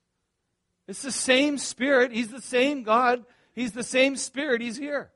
It's 0.86 1.02
the 1.02 1.12
same 1.12 1.58
Spirit. 1.58 2.12
He's 2.12 2.28
the 2.28 2.40
same 2.40 2.82
God. 2.82 3.24
He's 3.54 3.72
the 3.72 3.82
same 3.84 4.16
Spirit. 4.16 4.60
He's 4.60 4.76
here. 4.76 5.10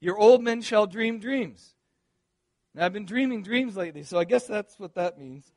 Your 0.00 0.18
old 0.18 0.42
men 0.42 0.62
shall 0.62 0.86
dream 0.86 1.18
dreams. 1.18 1.74
Now, 2.74 2.86
I've 2.86 2.92
been 2.92 3.06
dreaming 3.06 3.42
dreams 3.42 3.76
lately, 3.76 4.02
so 4.02 4.18
I 4.18 4.24
guess 4.24 4.46
that's 4.46 4.78
what 4.78 4.94
that 4.94 5.18
means. 5.18 5.50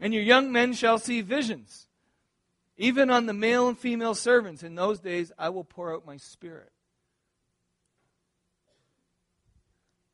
and 0.00 0.12
your 0.12 0.22
young 0.22 0.50
men 0.50 0.72
shall 0.72 0.98
see 0.98 1.20
visions. 1.20 1.87
Even 2.78 3.10
on 3.10 3.26
the 3.26 3.34
male 3.34 3.68
and 3.68 3.76
female 3.76 4.14
servants 4.14 4.62
in 4.62 4.76
those 4.76 5.00
days, 5.00 5.32
I 5.36 5.48
will 5.48 5.64
pour 5.64 5.92
out 5.92 6.06
my 6.06 6.16
spirit. 6.16 6.70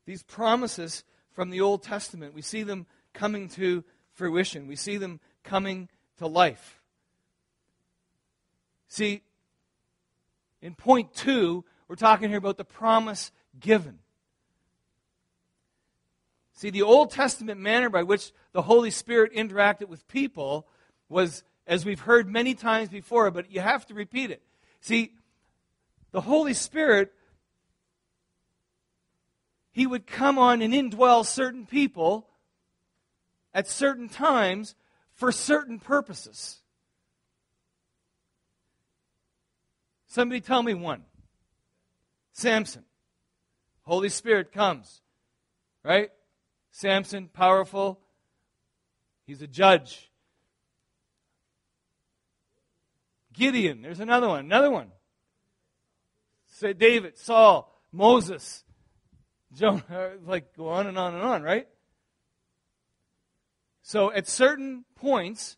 These 0.05 0.23
promises 0.23 1.03
from 1.31 1.51
the 1.51 1.61
Old 1.61 1.83
Testament, 1.83 2.33
we 2.33 2.41
see 2.41 2.63
them 2.63 2.87
coming 3.13 3.49
to 3.49 3.83
fruition. 4.13 4.67
We 4.67 4.75
see 4.75 4.97
them 4.97 5.19
coming 5.43 5.89
to 6.17 6.27
life. 6.27 6.81
See, 8.87 9.21
in 10.61 10.73
point 10.73 11.13
two, 11.13 11.65
we're 11.87 11.95
talking 11.95 12.29
here 12.29 12.37
about 12.37 12.57
the 12.57 12.65
promise 12.65 13.31
given. 13.59 13.99
See, 16.53 16.69
the 16.69 16.83
Old 16.83 17.11
Testament 17.11 17.59
manner 17.59 17.89
by 17.89 18.03
which 18.03 18.31
the 18.53 18.61
Holy 18.63 18.89
Spirit 18.89 19.33
interacted 19.33 19.87
with 19.87 20.07
people 20.07 20.67
was, 21.09 21.43
as 21.67 21.85
we've 21.85 22.01
heard 22.01 22.29
many 22.29 22.53
times 22.53 22.89
before, 22.89 23.31
but 23.31 23.51
you 23.51 23.59
have 23.59 23.85
to 23.87 23.93
repeat 23.93 24.31
it. 24.31 24.41
See, 24.81 25.13
the 26.11 26.21
Holy 26.21 26.53
Spirit, 26.53 27.11
He 29.71 29.87
would 29.87 30.07
come 30.07 30.37
on 30.37 30.61
and 30.61 30.73
indwell 30.73 31.25
certain 31.25 31.65
people 31.65 32.27
at 33.53 33.67
certain 33.67 34.09
times 34.09 34.75
for 35.13 35.31
certain 35.31 35.79
purposes. 35.79 36.61
Somebody 40.07 40.39
tell 40.39 40.63
me 40.63 40.73
one. 40.73 41.03
Samson. 42.31 42.85
Holy 43.83 44.09
Spirit 44.09 44.51
comes. 44.51 45.01
Right? 45.83 46.09
Samson, 46.71 47.27
powerful. 47.27 47.99
He's 49.25 49.41
a 49.41 49.47
judge. 49.47 50.09
Gideon, 53.35 53.81
there's 53.81 53.99
another 53.99 54.27
one, 54.27 54.39
another 54.45 54.71
one. 54.71 54.91
Say 56.47 56.73
David, 56.73 57.17
Saul, 57.17 57.71
Moses, 57.91 58.63
Jonah, 59.53 60.11
like 60.25 60.55
go 60.55 60.69
on 60.69 60.87
and 60.87 60.97
on 60.97 61.13
and 61.13 61.23
on, 61.23 61.43
right? 61.43 61.67
So 63.81 64.11
at 64.11 64.27
certain 64.27 64.85
points, 64.95 65.57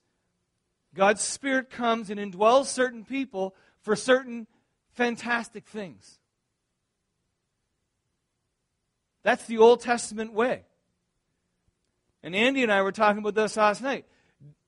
God's 0.94 1.22
Spirit 1.22 1.70
comes 1.70 2.10
and 2.10 2.20
indwells 2.20 2.66
certain 2.66 3.06
people 3.06 3.56
for 3.82 3.96
certain 3.96 4.48
fantastic 4.96 5.68
things. 5.68 6.20
That's 9.24 9.46
the 9.46 9.60
Old 9.60 9.82
Testament 9.82 10.34
way. 10.34 10.64
And 12.24 12.36
Andy 12.36 12.64
and 12.64 12.72
I 12.72 12.82
were 12.82 12.92
talking 12.92 13.20
about 13.20 13.36
this 13.36 13.56
last 13.56 13.82
night. 13.82 14.06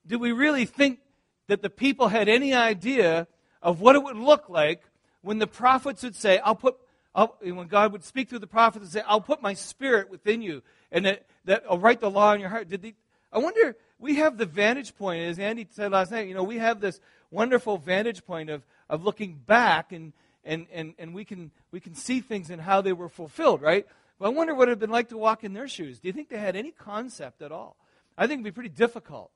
Do 0.06 0.18
we 0.18 0.32
really 0.32 0.64
think 0.64 1.00
that 1.50 1.62
the 1.62 1.70
people 1.70 2.06
had 2.06 2.28
any 2.28 2.54
idea 2.54 3.26
of 3.60 3.80
what 3.80 3.96
it 3.96 4.04
would 4.04 4.16
look 4.16 4.48
like 4.48 4.84
when 5.20 5.40
the 5.40 5.48
prophets 5.48 6.04
would 6.04 6.14
say, 6.14 6.38
I'll 6.38 6.54
put, 6.54 6.76
I'll, 7.12 7.36
when 7.42 7.66
God 7.66 7.90
would 7.90 8.04
speak 8.04 8.28
through 8.28 8.38
the 8.38 8.46
prophets 8.46 8.84
and 8.84 8.92
say, 8.92 9.02
I'll 9.04 9.20
put 9.20 9.42
my 9.42 9.54
spirit 9.54 10.10
within 10.10 10.42
you, 10.42 10.62
and 10.92 11.06
that, 11.06 11.26
that 11.46 11.64
I'll 11.68 11.76
write 11.76 11.98
the 11.98 12.08
law 12.08 12.32
in 12.34 12.40
your 12.40 12.50
heart. 12.50 12.68
Did 12.68 12.82
they, 12.82 12.94
I 13.32 13.40
wonder, 13.40 13.76
we 13.98 14.14
have 14.14 14.38
the 14.38 14.46
vantage 14.46 14.96
point, 14.96 15.24
as 15.24 15.40
Andy 15.40 15.66
said 15.68 15.90
last 15.90 16.12
night, 16.12 16.28
you 16.28 16.34
know, 16.34 16.44
we 16.44 16.58
have 16.58 16.80
this 16.80 17.00
wonderful 17.32 17.78
vantage 17.78 18.24
point 18.24 18.48
of, 18.48 18.62
of 18.88 19.02
looking 19.02 19.34
back 19.34 19.90
and, 19.90 20.12
and, 20.44 20.68
and, 20.72 20.94
and 21.00 21.12
we, 21.12 21.24
can, 21.24 21.50
we 21.72 21.80
can 21.80 21.96
see 21.96 22.20
things 22.20 22.50
and 22.50 22.62
how 22.62 22.80
they 22.80 22.92
were 22.92 23.08
fulfilled, 23.08 23.60
right? 23.60 23.88
But 24.20 24.26
I 24.26 24.28
wonder 24.28 24.54
what 24.54 24.68
it 24.68 24.68
would 24.68 24.68
have 24.68 24.78
been 24.78 24.90
like 24.90 25.08
to 25.08 25.18
walk 25.18 25.42
in 25.42 25.52
their 25.52 25.66
shoes. 25.66 25.98
Do 25.98 26.06
you 26.06 26.12
think 26.12 26.28
they 26.28 26.38
had 26.38 26.54
any 26.54 26.70
concept 26.70 27.42
at 27.42 27.50
all? 27.50 27.76
I 28.16 28.28
think 28.28 28.38
it 28.38 28.42
would 28.42 28.54
be 28.54 28.54
pretty 28.54 28.68
difficult. 28.68 29.32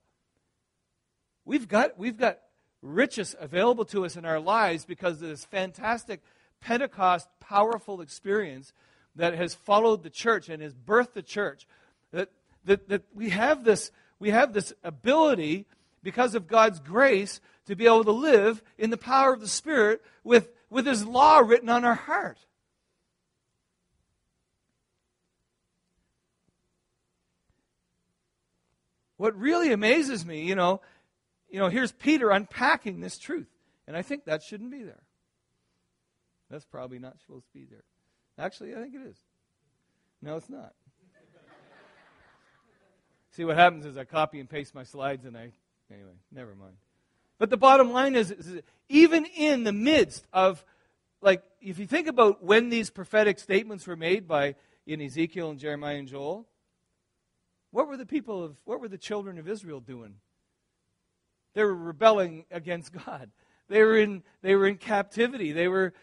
We've 1.44 1.68
got, 1.68 1.98
we've 1.98 2.16
got 2.16 2.38
riches 2.82 3.34
available 3.38 3.84
to 3.86 4.04
us 4.04 4.16
in 4.16 4.24
our 4.24 4.40
lives 4.40 4.84
because 4.84 5.22
of 5.22 5.28
this 5.28 5.44
fantastic 5.44 6.22
Pentecost 6.60 7.28
powerful 7.40 8.00
experience 8.00 8.72
that 9.16 9.34
has 9.34 9.54
followed 9.54 10.02
the 10.02 10.10
church 10.10 10.48
and 10.48 10.62
has 10.62 10.74
birthed 10.74 11.12
the 11.12 11.22
church. 11.22 11.66
That, 12.12 12.30
that, 12.64 12.88
that 12.88 13.02
we, 13.14 13.30
have 13.30 13.64
this, 13.64 13.90
we 14.18 14.30
have 14.30 14.52
this 14.52 14.72
ability, 14.82 15.66
because 16.02 16.34
of 16.34 16.46
God's 16.46 16.80
grace, 16.80 17.40
to 17.66 17.76
be 17.76 17.86
able 17.86 18.04
to 18.04 18.12
live 18.12 18.62
in 18.78 18.90
the 18.90 18.96
power 18.96 19.32
of 19.32 19.40
the 19.40 19.48
Spirit 19.48 20.02
with, 20.22 20.50
with 20.70 20.86
His 20.86 21.04
law 21.04 21.38
written 21.38 21.68
on 21.68 21.84
our 21.84 21.94
heart. 21.94 22.38
What 29.16 29.38
really 29.38 29.72
amazes 29.72 30.26
me, 30.26 30.42
you 30.42 30.54
know, 30.54 30.80
you 31.54 31.60
know, 31.60 31.68
here's 31.68 31.92
Peter 31.92 32.30
unpacking 32.30 32.98
this 32.98 33.16
truth. 33.16 33.46
And 33.86 33.96
I 33.96 34.02
think 34.02 34.24
that 34.24 34.42
shouldn't 34.42 34.72
be 34.72 34.82
there. 34.82 35.04
That's 36.50 36.64
probably 36.64 36.98
not 36.98 37.20
supposed 37.20 37.46
to 37.46 37.52
be 37.52 37.64
there. 37.64 37.84
Actually, 38.36 38.74
I 38.74 38.78
think 38.78 38.96
it 38.96 39.02
is. 39.02 39.16
No, 40.20 40.36
it's 40.36 40.50
not. 40.50 40.74
See, 43.30 43.44
what 43.44 43.56
happens 43.56 43.86
is 43.86 43.96
I 43.96 44.02
copy 44.02 44.40
and 44.40 44.50
paste 44.50 44.74
my 44.74 44.82
slides 44.82 45.26
and 45.26 45.36
I. 45.36 45.52
Anyway, 45.92 46.16
never 46.32 46.56
mind. 46.56 46.74
But 47.38 47.50
the 47.50 47.56
bottom 47.56 47.92
line 47.92 48.16
is, 48.16 48.32
is 48.32 48.60
even 48.88 49.24
in 49.24 49.62
the 49.62 49.72
midst 49.72 50.26
of, 50.32 50.64
like, 51.22 51.44
if 51.60 51.78
you 51.78 51.86
think 51.86 52.08
about 52.08 52.42
when 52.42 52.68
these 52.68 52.90
prophetic 52.90 53.38
statements 53.38 53.86
were 53.86 53.94
made 53.94 54.26
by 54.26 54.56
in 54.88 55.00
Ezekiel 55.00 55.50
and 55.50 55.60
Jeremiah 55.60 55.98
and 55.98 56.08
Joel, 56.08 56.48
what 57.70 57.86
were 57.86 57.96
the 57.96 58.06
people 58.06 58.42
of, 58.42 58.56
what 58.64 58.80
were 58.80 58.88
the 58.88 58.98
children 58.98 59.38
of 59.38 59.48
Israel 59.48 59.78
doing? 59.78 60.16
They 61.54 61.64
were 61.64 61.74
rebelling 61.74 62.44
against 62.50 62.92
God. 62.92 63.30
They 63.68 63.82
were 63.82 63.96
in, 63.96 64.22
they 64.42 64.54
were 64.54 64.66
in 64.66 64.76
captivity. 64.76 65.52
They 65.52 65.68
were 65.68 65.94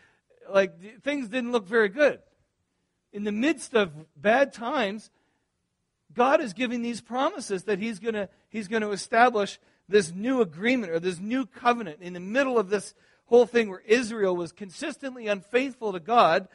like, 0.49 1.01
things 1.03 1.27
didn't 1.27 1.51
look 1.51 1.67
very 1.67 1.89
good. 1.89 2.19
In 3.13 3.23
the 3.23 3.31
midst 3.31 3.75
of 3.75 3.91
bad 4.15 4.53
times, 4.53 5.11
God 6.13 6.41
is 6.41 6.53
giving 6.53 6.81
these 6.81 7.01
promises 7.01 7.65
that 7.65 7.79
He's 7.79 7.99
going 7.99 8.27
He's 8.49 8.67
going 8.67 8.81
to 8.81 8.91
establish 8.91 9.59
this 9.87 10.11
new 10.11 10.41
agreement 10.41 10.91
or 10.91 10.99
this 10.99 11.19
new 11.19 11.45
covenant 11.45 12.01
in 12.01 12.13
the 12.13 12.19
middle 12.19 12.57
of 12.57 12.69
this 12.69 12.93
whole 13.25 13.45
thing 13.45 13.69
where 13.69 13.83
Israel 13.85 14.35
was 14.35 14.51
consistently 14.51 15.27
unfaithful 15.27 15.93
to 15.93 15.99
God. 15.99 16.47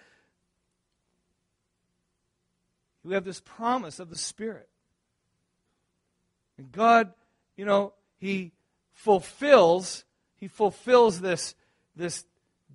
We 3.04 3.14
have 3.14 3.24
this 3.24 3.40
promise 3.40 4.00
of 4.00 4.10
the 4.10 4.16
Spirit. 4.16 4.68
And 6.58 6.72
God, 6.72 7.12
you 7.56 7.64
know, 7.64 7.92
He 8.18 8.52
fulfills, 8.96 10.04
he 10.36 10.48
fulfills 10.48 11.20
this, 11.20 11.54
this 11.94 12.24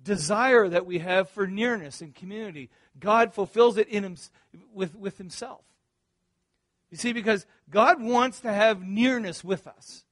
desire 0.02 0.68
that 0.68 0.86
we 0.86 1.00
have 1.00 1.28
for 1.28 1.46
nearness 1.46 2.00
and 2.00 2.14
community. 2.14 2.70
God 2.98 3.34
fulfills 3.34 3.76
it 3.76 3.88
in 3.88 4.04
him, 4.04 4.16
with, 4.72 4.94
with 4.94 5.18
himself. 5.18 5.60
You 6.90 6.96
see, 6.96 7.12
because 7.12 7.44
God 7.68 8.00
wants 8.00 8.40
to 8.40 8.52
have 8.52 8.82
nearness 8.82 9.42
with 9.42 9.66
us. 9.66 10.04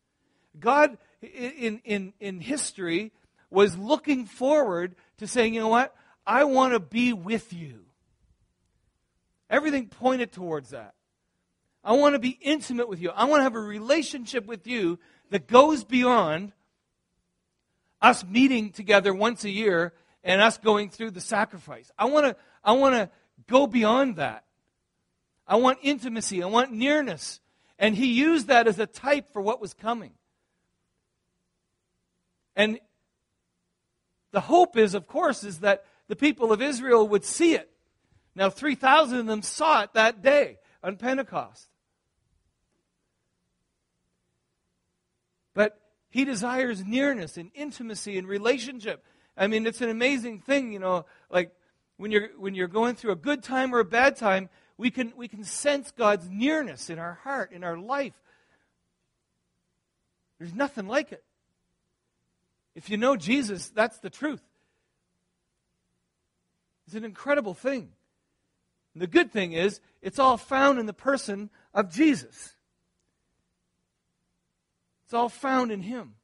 God, 0.58 0.98
in, 1.22 1.80
in, 1.84 2.12
in 2.18 2.40
history, 2.40 3.12
was 3.48 3.78
looking 3.78 4.26
forward 4.26 4.96
to 5.18 5.28
saying, 5.28 5.54
you 5.54 5.60
know 5.60 5.68
what? 5.68 5.94
I 6.26 6.44
want 6.44 6.72
to 6.72 6.80
be 6.80 7.12
with 7.12 7.52
you. 7.52 7.84
Everything 9.48 9.86
pointed 9.86 10.32
towards 10.32 10.70
that. 10.70 10.94
I 11.84 11.92
want 11.92 12.14
to 12.14 12.18
be 12.18 12.36
intimate 12.40 12.88
with 12.88 13.00
you. 13.00 13.10
I 13.10 13.24
want 13.24 13.40
to 13.40 13.44
have 13.44 13.54
a 13.54 13.60
relationship 13.60 14.46
with 14.46 14.66
you 14.66 14.98
that 15.30 15.46
goes 15.46 15.84
beyond 15.84 16.52
us 18.02 18.24
meeting 18.24 18.70
together 18.70 19.14
once 19.14 19.44
a 19.44 19.50
year 19.50 19.92
and 20.22 20.40
us 20.40 20.58
going 20.58 20.90
through 20.90 21.12
the 21.12 21.20
sacrifice. 21.20 21.90
I 21.98 22.06
want 22.06 22.26
to 22.26 22.36
I 22.62 22.72
want 22.72 22.94
to 22.94 23.10
go 23.46 23.66
beyond 23.66 24.16
that. 24.16 24.44
I 25.46 25.56
want 25.56 25.78
intimacy, 25.82 26.42
I 26.42 26.46
want 26.46 26.72
nearness. 26.72 27.40
And 27.78 27.94
he 27.94 28.12
used 28.12 28.48
that 28.48 28.68
as 28.68 28.78
a 28.78 28.86
type 28.86 29.32
for 29.32 29.40
what 29.40 29.60
was 29.60 29.72
coming. 29.72 30.12
And 32.54 32.78
the 34.32 34.40
hope 34.40 34.76
is 34.76 34.94
of 34.94 35.06
course 35.06 35.44
is 35.44 35.60
that 35.60 35.84
the 36.08 36.16
people 36.16 36.52
of 36.52 36.60
Israel 36.60 37.06
would 37.08 37.24
see 37.24 37.54
it. 37.54 37.70
Now 38.34 38.50
3000 38.50 39.18
of 39.18 39.26
them 39.26 39.42
saw 39.42 39.82
it 39.82 39.90
that 39.94 40.22
day 40.22 40.58
on 40.82 40.96
Pentecost. 40.96 41.68
But 45.54 45.80
he 46.10 46.24
desires 46.24 46.84
nearness 46.84 47.36
and 47.36 47.50
intimacy 47.54 48.18
and 48.18 48.28
relationship. 48.28 49.04
I 49.36 49.46
mean, 49.46 49.66
it's 49.66 49.80
an 49.80 49.88
amazing 49.88 50.40
thing, 50.40 50.72
you 50.72 50.78
know, 50.78 51.06
like 51.30 51.52
when 51.96 52.10
you're 52.10 52.28
when 52.36 52.54
you're 52.54 52.68
going 52.68 52.96
through 52.96 53.12
a 53.12 53.16
good 53.16 53.42
time 53.42 53.74
or 53.74 53.78
a 53.78 53.84
bad 53.84 54.16
time, 54.16 54.48
we 54.76 54.90
can 54.90 55.12
we 55.16 55.28
can 55.28 55.44
sense 55.44 55.92
God's 55.92 56.28
nearness 56.28 56.90
in 56.90 56.98
our 56.98 57.14
heart, 57.22 57.52
in 57.52 57.64
our 57.64 57.78
life. 57.78 58.14
There's 60.38 60.54
nothing 60.54 60.88
like 60.88 61.12
it. 61.12 61.22
If 62.74 62.90
you 62.90 62.96
know 62.96 63.16
Jesus, 63.16 63.68
that's 63.68 63.98
the 63.98 64.10
truth. 64.10 64.42
It's 66.86 66.96
an 66.96 67.04
incredible 67.04 67.54
thing. 67.54 67.90
And 68.94 69.02
the 69.02 69.06
good 69.06 69.30
thing 69.32 69.52
is, 69.52 69.80
it's 70.02 70.18
all 70.18 70.36
found 70.36 70.78
in 70.78 70.86
the 70.86 70.92
person 70.92 71.50
of 71.72 71.92
Jesus. 71.92 72.56
It's 75.10 75.14
all 75.16 75.28
found 75.28 75.72
in 75.72 75.82
Him, 75.82 76.14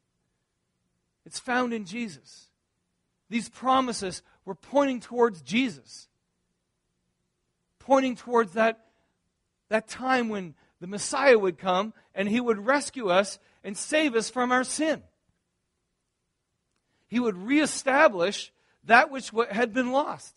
it's 1.25 1.40
found 1.40 1.75
in 1.75 1.87
Jesus. 1.87 2.46
These 3.29 3.49
promises 3.49 4.22
were 4.44 4.55
pointing 4.55 5.01
towards 5.01 5.42
Jesus, 5.42 6.07
pointing 7.81 8.14
towards 8.14 8.53
that, 8.53 8.85
that 9.70 9.88
time 9.88 10.29
when 10.29 10.55
the 10.81 10.87
Messiah 10.87 11.37
would 11.37 11.59
come 11.59 11.94
and 12.14 12.29
He 12.29 12.40
would 12.40 12.64
rescue 12.64 13.09
us 13.09 13.40
and 13.64 13.77
save 13.77 14.14
us 14.14 14.31
from 14.31 14.53
our 14.53 14.62
sin. 14.62 15.03
He 17.09 17.18
would 17.18 17.37
reestablish 17.37 18.53
that 18.85 19.11
which 19.11 19.33
had 19.51 19.75
been 19.75 19.90
lost. 19.90 20.33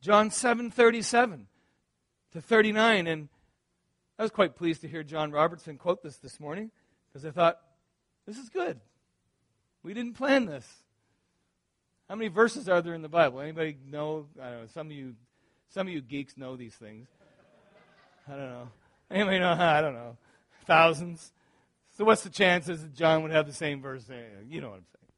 John 0.00 0.30
7 0.30 0.70
37 0.70 1.46
to 2.32 2.40
39. 2.40 3.06
And 3.06 3.28
I 4.18 4.22
was 4.22 4.30
quite 4.30 4.56
pleased 4.56 4.80
to 4.82 4.88
hear 4.88 5.02
John 5.02 5.30
Robertson 5.30 5.76
quote 5.76 6.02
this 6.02 6.16
this 6.18 6.40
morning 6.40 6.70
because 7.08 7.24
I 7.24 7.30
thought, 7.30 7.58
this 8.26 8.38
is 8.38 8.48
good. 8.48 8.80
We 9.82 9.94
didn't 9.94 10.14
plan 10.14 10.46
this. 10.46 10.66
How 12.08 12.16
many 12.16 12.28
verses 12.28 12.68
are 12.68 12.82
there 12.82 12.94
in 12.94 13.02
the 13.02 13.08
Bible? 13.08 13.40
Anybody 13.40 13.76
know? 13.88 14.26
I 14.40 14.50
don't 14.50 14.60
know. 14.60 14.66
Some 14.66 14.86
of 14.88 14.92
you, 14.92 15.14
some 15.68 15.86
of 15.86 15.92
you 15.92 16.00
geeks 16.00 16.36
know 16.36 16.56
these 16.56 16.74
things. 16.74 17.08
I 18.28 18.32
don't 18.32 18.50
know. 18.50 18.68
Anybody 19.10 19.38
know? 19.38 19.52
I 19.52 19.80
don't 19.80 19.94
know. 19.94 20.16
Thousands. 20.66 21.32
So 21.96 22.04
what's 22.04 22.22
the 22.22 22.30
chances 22.30 22.82
that 22.82 22.94
John 22.94 23.22
would 23.22 23.32
have 23.32 23.46
the 23.46 23.52
same 23.52 23.80
verse? 23.80 24.04
You 24.48 24.60
know 24.60 24.70
what 24.70 24.76
I'm 24.76 24.84
saying. 24.84 25.12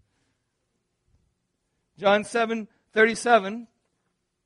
John 1.99 2.25
7, 2.25 2.69
37 2.93 3.69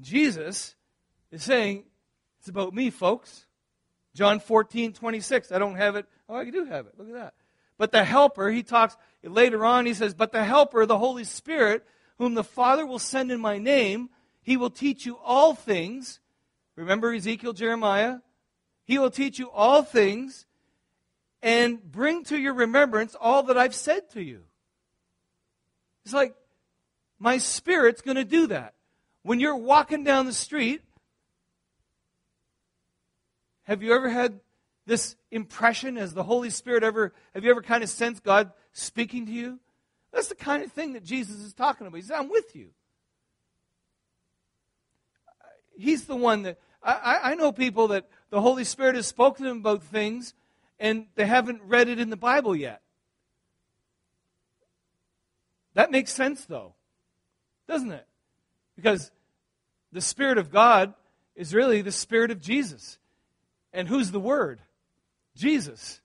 Jesus 0.00 0.74
is 1.30 1.42
saying, 1.42 1.84
It's 2.40 2.48
about 2.48 2.74
me, 2.74 2.90
folks. 2.90 3.46
John 4.14 4.40
14, 4.40 4.92
26. 4.94 5.52
I 5.52 5.58
don't 5.58 5.76
have 5.76 5.96
it. 5.96 6.06
Oh, 6.28 6.36
I 6.36 6.50
do 6.50 6.64
have 6.64 6.86
it. 6.86 6.94
Look 6.98 7.08
at 7.08 7.14
that. 7.14 7.34
But 7.76 7.92
the 7.92 8.04
Helper, 8.04 8.50
he 8.50 8.62
talks 8.62 8.96
later 9.22 9.64
on, 9.64 9.86
he 9.86 9.94
says, 9.94 10.14
But 10.14 10.32
the 10.32 10.44
Helper, 10.44 10.86
the 10.86 10.98
Holy 10.98 11.24
Spirit, 11.24 11.86
whom 12.18 12.34
the 12.34 12.44
Father 12.44 12.84
will 12.84 12.98
send 12.98 13.30
in 13.30 13.40
my 13.40 13.58
name, 13.58 14.10
he 14.42 14.56
will 14.56 14.70
teach 14.70 15.06
you 15.06 15.16
all 15.18 15.54
things. 15.54 16.20
Remember 16.74 17.12
Ezekiel, 17.12 17.52
Jeremiah? 17.52 18.18
He 18.84 18.98
will 18.98 19.10
teach 19.10 19.38
you 19.38 19.50
all 19.50 19.82
things 19.82 20.46
and 21.42 21.80
bring 21.82 22.24
to 22.24 22.38
your 22.38 22.54
remembrance 22.54 23.14
all 23.20 23.44
that 23.44 23.58
I've 23.58 23.74
said 23.74 24.10
to 24.10 24.22
you. 24.22 24.40
It's 26.04 26.14
like, 26.14 26.34
my 27.18 27.38
Spirit's 27.38 28.00
going 28.00 28.16
to 28.16 28.24
do 28.24 28.48
that. 28.48 28.74
When 29.28 29.40
you're 29.40 29.56
walking 29.56 30.04
down 30.04 30.24
the 30.24 30.32
street, 30.32 30.80
have 33.64 33.82
you 33.82 33.92
ever 33.92 34.08
had 34.08 34.40
this 34.86 35.16
impression 35.30 35.98
as 35.98 36.14
the 36.14 36.22
Holy 36.22 36.48
Spirit 36.48 36.82
ever, 36.82 37.12
have 37.34 37.44
you 37.44 37.50
ever 37.50 37.60
kind 37.60 37.84
of 37.84 37.90
sensed 37.90 38.24
God 38.24 38.52
speaking 38.72 39.26
to 39.26 39.32
you? 39.32 39.60
That's 40.14 40.28
the 40.28 40.34
kind 40.34 40.64
of 40.64 40.72
thing 40.72 40.94
that 40.94 41.04
Jesus 41.04 41.42
is 41.42 41.52
talking 41.52 41.86
about. 41.86 41.96
He 41.96 42.02
says, 42.04 42.16
I'm 42.18 42.30
with 42.30 42.56
you. 42.56 42.70
He's 45.76 46.06
the 46.06 46.16
one 46.16 46.44
that, 46.44 46.58
I, 46.82 47.20
I 47.24 47.34
know 47.34 47.52
people 47.52 47.88
that 47.88 48.08
the 48.30 48.40
Holy 48.40 48.64
Spirit 48.64 48.94
has 48.94 49.06
spoken 49.06 49.44
to 49.44 49.50
them 49.50 49.58
about 49.58 49.82
things 49.82 50.32
and 50.80 51.04
they 51.16 51.26
haven't 51.26 51.60
read 51.64 51.90
it 51.90 52.00
in 52.00 52.08
the 52.08 52.16
Bible 52.16 52.56
yet. 52.56 52.80
That 55.74 55.90
makes 55.90 56.14
sense, 56.14 56.46
though, 56.46 56.76
doesn't 57.68 57.92
it? 57.92 58.06
Because 58.74 59.10
the 59.92 60.00
Spirit 60.00 60.38
of 60.38 60.50
God 60.50 60.94
is 61.34 61.54
really 61.54 61.82
the 61.82 61.92
Spirit 61.92 62.30
of 62.30 62.40
Jesus. 62.40 62.98
And 63.72 63.88
who's 63.88 64.10
the 64.10 64.20
Word? 64.20 64.60
Jesus. 65.36 66.00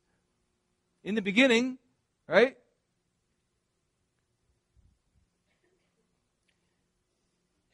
In 1.03 1.15
the 1.15 1.21
beginning, 1.21 1.77
right? 2.27 2.55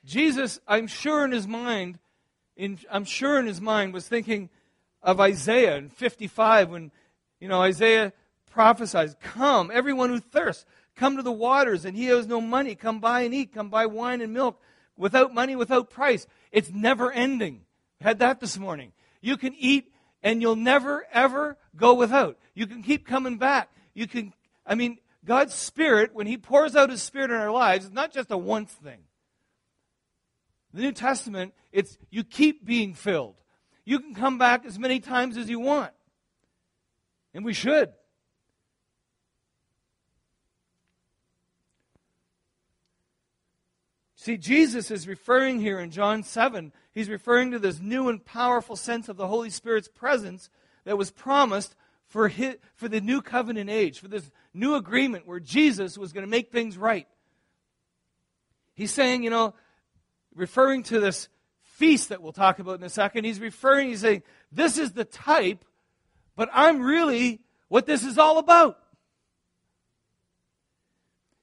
Jesus, 0.06 0.60
I'm 0.68 0.88
sure 0.88 1.24
in 1.24 1.32
his 1.32 1.48
mind, 1.48 2.00
in, 2.56 2.80
I'm 2.90 3.06
sure 3.06 3.40
in 3.40 3.46
his 3.46 3.62
mind, 3.62 3.94
was 3.94 4.08
thinking 4.08 4.50
of 5.04 5.20
Isaiah 5.20 5.78
in 5.78 5.90
55 5.90 6.72
when, 6.72 6.92
you 7.40 7.48
know, 7.48 7.62
Isaiah 7.62 8.14
prophesies, 8.50 9.16
Come, 9.22 9.70
everyone 9.72 10.10
who 10.10 10.20
thirsts, 10.20 10.66
come 10.96 11.18
to 11.18 11.22
the 11.22 11.32
waters, 11.32 11.86
and 11.86 11.96
he 11.96 12.08
who 12.08 12.16
has 12.16 12.26
no 12.26 12.42
money, 12.42 12.74
come 12.74 13.00
buy 13.00 13.22
and 13.22 13.34
eat, 13.36 13.54
come 13.54 13.70
buy 13.70 13.86
wine 13.86 14.22
and 14.22 14.34
milk 14.34 14.60
without 15.00 15.34
money, 15.34 15.56
without 15.56 15.90
price. 15.90 16.28
It's 16.52 16.70
never 16.70 17.12
ending. 17.12 17.62
Had 18.02 18.20
that 18.20 18.40
this 18.40 18.60
morning. 18.60 18.92
You 19.22 19.38
can 19.38 19.56
eat 19.58 19.92
and 20.22 20.42
you'll 20.42 20.56
never, 20.56 21.08
ever 21.12 21.58
go 21.76 21.96
without. 21.96 22.38
You 22.54 22.68
can 22.68 22.84
keep 22.84 23.08
coming 23.08 23.38
back. 23.38 23.70
You 23.94 24.06
can, 24.08 24.34
I 24.66 24.76
mean, 24.76 25.00
God's 25.26 25.54
Spirit, 25.54 26.14
when 26.14 26.28
He 26.28 26.38
pours 26.38 26.76
out 26.76 26.90
His 26.90 27.02
Spirit 27.02 27.32
in 27.32 27.38
our 27.38 27.52
lives, 27.52 27.86
it's 27.86 27.94
not 27.94 28.12
just 28.12 28.30
a 28.30 28.38
once 28.38 28.72
thing. 28.72 29.00
The 30.74 30.82
New 30.82 30.92
Testament, 30.92 31.54
it's 31.72 31.98
you 32.12 32.24
keep 32.24 32.66
being 32.66 32.94
filled. 32.94 33.36
You 33.86 34.00
can 34.00 34.14
come 34.14 34.38
back 34.38 34.66
as 34.66 34.78
many 34.78 35.00
times 35.00 35.36
as 35.36 35.50
you 35.50 35.60
want. 35.60 35.94
And 37.34 37.44
we 37.44 37.54
should. 37.54 37.90
See, 44.22 44.36
Jesus 44.36 44.92
is 44.92 45.08
referring 45.08 45.62
here 45.62 45.80
in 45.80 45.92
John 45.92 46.24
7, 46.24 46.74
he's 46.92 47.08
referring 47.08 47.52
to 47.52 47.60
this 47.60 47.80
new 47.80 48.10
and 48.10 48.24
powerful 48.26 48.76
sense 48.76 49.08
of 49.08 49.16
the 49.16 49.28
Holy 49.28 49.50
Spirit's 49.50 49.88
presence 49.88 50.50
that 50.84 50.98
was 50.98 51.10
promised 51.10 51.74
for, 52.06 52.28
his, 52.28 52.58
for 52.76 52.90
the 52.90 53.00
new 53.00 53.22
covenant 53.22 53.70
age, 53.70 53.98
for 53.98 54.10
this 54.10 54.30
new 54.54 54.76
agreement 54.76 55.26
where 55.26 55.40
Jesus 55.40 55.98
was 55.98 56.12
going 56.12 56.26
to 56.26 56.30
make 56.30 56.52
things 56.52 56.78
right. 56.78 57.08
He's 58.74 58.92
saying, 58.92 59.24
you 59.24 59.30
know, 59.30 59.54
referring 60.36 60.84
to 60.84 61.00
this 61.00 61.30
feast 61.62 62.10
that 62.10 62.22
we'll 62.22 62.34
talk 62.34 62.60
about 62.60 62.78
in 62.78 62.84
a 62.84 62.90
second, 62.90 63.24
he's 63.24 63.40
referring, 63.40 63.88
he's 63.88 64.02
saying, 64.02 64.24
this 64.52 64.78
is 64.78 64.92
the 64.92 65.06
type, 65.06 65.64
but 66.36 66.50
I'm 66.52 66.82
really 66.82 67.40
what 67.70 67.86
this 67.86 68.04
is 68.04 68.18
all 68.18 68.38
about. 68.38 68.80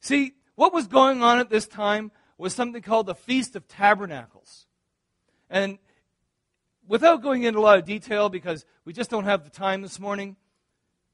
See, 0.01 0.35
what 0.57 0.75
was 0.75 0.87
going 0.87 1.23
on 1.23 1.39
at 1.39 1.49
this 1.49 1.67
time 1.67 2.13
was 2.39 2.55
something 2.55 2.83
called 2.83 3.07
the 3.07 3.15
Feast 3.15 3.57
of 3.57 3.67
Tabernacles. 3.67 4.67
And 5.49 5.79
without 6.87 7.23
going 7.23 7.45
into 7.45 7.59
a 7.59 7.63
lot 7.63 7.79
of 7.79 7.85
detail, 7.85 8.29
because 8.29 8.65
we 8.85 8.93
just 8.93 9.11
don't 9.11 9.25
have 9.25 9.45
the 9.45 9.51
time 9.51 9.83
this 9.83 9.99
morning, 9.99 10.37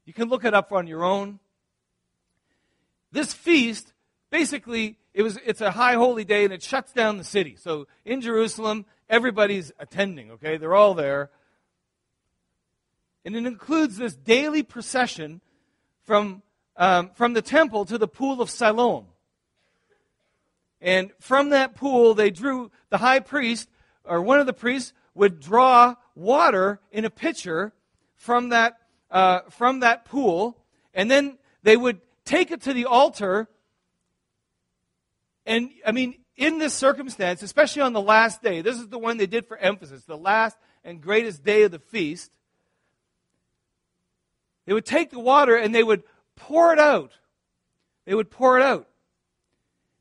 you 0.05 0.13
can 0.13 0.29
look 0.29 0.45
it 0.45 0.55
up 0.55 0.73
on 0.73 0.87
your 0.87 1.05
own. 1.05 1.39
This 3.13 3.33
feast, 3.33 3.93
basically, 4.31 4.99
it 5.15 5.23
was, 5.23 5.39
it's 5.45 5.61
a 5.61 5.73
high 5.73 5.95
holy 5.95 6.25
day 6.25 6.45
and 6.45 6.53
it 6.53 6.63
shuts 6.63 6.93
down 6.93 7.19
the 7.19 7.25
city. 7.25 7.57
So 7.57 7.87
in 8.05 8.21
Jerusalem, 8.21 8.87
everybody's 9.09 9.71
attending, 9.79 10.31
okay? 10.33 10.57
They're 10.57 10.75
all 10.75 10.95
there. 10.95 11.31
And 13.25 13.37
it 13.37 13.47
includes 13.47 13.97
this 13.97 14.17
daily 14.17 14.63
procession 14.63 15.41
from, 16.05 16.43
um, 16.77 17.11
from 17.15 17.35
the 17.35 17.43
temple 17.43 17.85
to 17.85 17.99
the 17.99 18.09
pool 18.09 18.41
of 18.41 18.51
Siloam. 18.51 19.07
And 20.83 21.13
from 21.21 21.51
that 21.51 21.77
pool, 21.77 22.13
they 22.13 22.31
drew, 22.31 22.73
the 22.91 22.99
high 22.99 23.21
priest, 23.21 23.71
or 24.05 24.21
one 24.21 24.41
of 24.41 24.47
the 24.47 24.53
priests, 24.53 24.93
would 25.15 25.39
draw 25.39 25.95
water 26.17 26.81
in 26.91 27.05
a 27.05 27.11
pitcher 27.11 27.73
from 28.17 28.49
that, 28.49 28.79
uh, 29.11 29.41
from 29.49 29.81
that 29.81 30.05
pool. 30.05 30.59
And 30.93 31.09
then 31.09 31.39
they 31.63 31.77
would 31.77 32.01
take 32.25 32.51
it 32.51 32.63
to 32.63 32.73
the 32.73 32.87
altar. 32.87 33.49
And, 35.47 35.71
I 35.87 35.93
mean, 35.93 36.17
in 36.37 36.59
this 36.59 36.75
circumstance, 36.75 37.43
especially 37.43 37.83
on 37.83 37.93
the 37.93 38.01
last 38.01 38.43
day, 38.43 38.61
this 38.61 38.77
is 38.77 38.89
the 38.89 38.99
one 38.99 39.19
they 39.19 39.27
did 39.27 39.47
for 39.47 39.57
emphasis, 39.57 40.03
the 40.05 40.17
last 40.17 40.57
and 40.83 41.01
greatest 41.01 41.45
day 41.45 41.63
of 41.63 41.71
the 41.71 41.79
feast. 41.79 42.33
They 44.67 44.73
would 44.73 44.87
take 44.87 45.11
the 45.11 45.21
water 45.21 45.55
and 45.55 45.73
they 45.73 45.85
would 45.85 46.03
pour 46.35 46.73
it 46.73 46.81
out. 46.81 47.13
They 48.05 48.15
would 48.15 48.31
pour 48.31 48.59
it 48.59 48.65
out. 48.65 48.89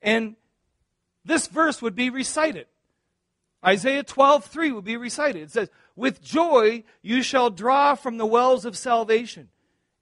And 0.01 0.35
this 1.23 1.47
verse 1.47 1.81
would 1.81 1.95
be 1.95 2.09
recited. 2.09 2.67
Isaiah 3.65 4.03
12, 4.03 4.45
3 4.45 4.71
would 4.71 4.83
be 4.83 4.97
recited. 4.97 5.43
It 5.43 5.51
says, 5.51 5.69
With 5.95 6.21
joy 6.21 6.83
you 7.01 7.21
shall 7.21 7.49
draw 7.49 7.95
from 7.95 8.17
the 8.17 8.25
wells 8.25 8.65
of 8.65 8.75
salvation, 8.75 9.49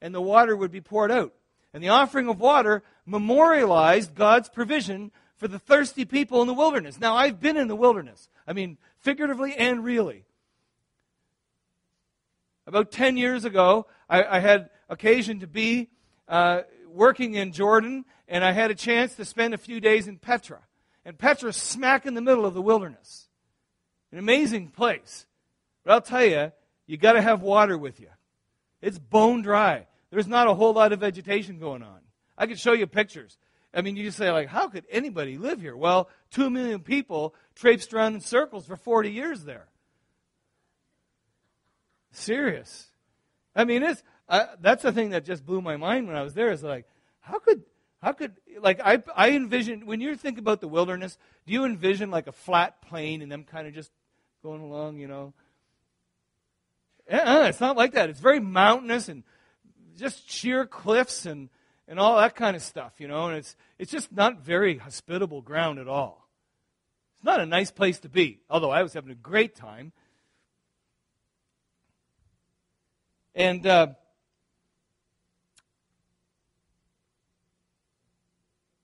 and 0.02 0.16
the 0.16 0.22
water 0.22 0.56
would 0.56 0.72
be 0.72 0.82
poured 0.82 1.12
out. 1.12 1.34
And 1.74 1.84
the 1.84 1.90
offering 1.90 2.30
of 2.30 2.40
water 2.40 2.84
memorialized 3.06 4.16
God's 4.16 4.50
provision 4.50 5.12
for 5.36 5.48
the 5.48 5.60
thirsty 5.60 6.06
people 6.06 6.42
in 6.42 6.48
the 6.48 6.54
wilderness. 6.54 7.00
Now, 7.00 7.16
I've 7.16 7.40
been 7.40 7.58
in 7.58 7.68
the 7.68 7.76
wilderness. 7.76 8.30
I 8.48 8.54
mean, 8.54 8.78
figuratively 8.98 9.56
and 9.56 9.84
really. 9.84 10.26
About 12.66 12.92
10 12.92 13.18
years 13.18 13.46
ago, 13.46 13.88
I, 14.10 14.24
I 14.24 14.40
had 14.40 14.70
occasion 14.90 15.40
to 15.40 15.48
be 15.48 15.90
uh, 16.28 16.62
working 16.88 17.36
in 17.36 17.52
Jordan, 17.52 18.06
and 18.28 18.44
I 18.44 18.52
had 18.52 18.72
a 18.72 18.76
chance 18.76 19.16
to 19.16 19.26
spend 19.26 19.54
a 19.54 19.58
few 19.58 19.80
days 19.80 20.08
in 20.08 20.18
Petra. 20.18 20.60
And 21.10 21.18
Petra's 21.18 21.58
smack 21.58 22.06
in 22.06 22.14
the 22.14 22.22
middle 22.22 22.46
of 22.46 22.54
the 22.54 22.62
wilderness. 22.62 23.30
An 24.12 24.20
amazing 24.20 24.68
place. 24.68 25.26
But 25.84 25.94
I'll 25.94 26.02
tell 26.02 26.24
you, 26.24 26.52
you 26.86 26.98
got 26.98 27.14
to 27.14 27.22
have 27.24 27.42
water 27.42 27.80
with 27.80 28.00
you. 28.00 28.10
It's 28.80 29.00
bone 29.00 29.42
dry. 29.42 29.88
There's 30.12 30.28
not 30.28 30.46
a 30.46 30.54
whole 30.54 30.72
lot 30.72 30.94
of 30.94 31.00
vegetation 31.00 31.58
going 31.58 31.82
on. 31.82 32.02
I 32.38 32.46
could 32.46 32.60
show 32.60 32.74
you 32.74 32.86
pictures. 32.86 33.40
I 33.74 33.82
mean, 33.82 33.96
you 33.96 34.04
just 34.04 34.20
say, 34.20 34.30
like, 34.30 34.50
how 34.50 34.68
could 34.68 34.86
anybody 34.92 35.40
live 35.40 35.60
here? 35.60 35.76
Well, 35.76 36.10
two 36.30 36.52
million 36.52 36.82
people 36.82 37.34
traipsed 37.56 37.92
around 37.92 38.14
in 38.14 38.22
circles 38.22 38.68
for 38.68 38.76
40 38.76 39.12
years 39.12 39.46
there. 39.46 39.66
Serious. 42.12 42.86
I 43.56 43.66
mean, 43.66 43.82
it's 43.82 44.04
uh, 44.28 44.46
that's 44.62 44.84
the 44.84 44.92
thing 44.92 45.10
that 45.10 45.26
just 45.26 45.44
blew 45.44 45.60
my 45.60 45.76
mind 45.76 46.06
when 46.06 46.16
I 46.16 46.22
was 46.22 46.36
there. 46.36 46.52
Is 46.52 46.62
like, 46.62 46.86
how 47.20 47.40
could 47.40 47.64
how 48.02 48.14
could 48.14 48.34
like 48.62 48.80
I 48.84 49.04
I 49.16 49.32
envision 49.32 49.86
when 49.86 50.02
you 50.02 50.16
think 50.16 50.38
about 50.38 50.62
the 50.62 50.68
wilderness, 50.68 51.18
do 51.46 51.54
you 51.54 51.66
envision 51.66 52.12
like 52.12 52.28
a 52.28 52.32
flat 52.32 52.82
plain 52.82 53.22
and 53.22 53.32
them 53.32 53.44
kind 53.44 53.68
of 53.68 53.74
just 53.74 53.92
going 54.42 54.62
along, 54.62 54.98
you 55.00 55.08
know? 55.08 55.34
Uh-uh, 57.12 57.48
it's 57.48 57.60
not 57.60 57.76
like 57.76 57.94
that. 57.94 58.10
It's 58.10 58.20
very 58.20 58.40
mountainous 58.40 59.10
and 59.10 59.24
just 59.98 60.30
sheer 60.30 60.66
cliffs 60.66 61.26
and 61.26 61.50
and 61.88 62.00
all 62.00 62.18
that 62.18 62.36
kind 62.36 62.56
of 62.56 62.62
stuff, 62.62 62.94
you 63.00 63.08
know. 63.08 63.28
And 63.28 63.38
it's 63.38 63.56
it's 63.78 63.92
just 63.92 64.12
not 64.12 64.42
very 64.42 64.78
hospitable 64.78 65.42
ground 65.42 65.80
at 65.80 65.88
all. 65.88 66.30
It's 67.18 67.26
not 67.26 67.42
a 67.42 67.46
nice 67.46 67.72
place 67.72 68.00
to 68.00 68.10
be. 68.10 68.40
Although 68.50 68.72
I 68.72 68.82
was 68.84 68.94
having 68.94 69.12
a 69.12 69.16
great 69.16 69.56
time. 69.56 69.92
And 73.36 73.66
uh, 73.68 73.88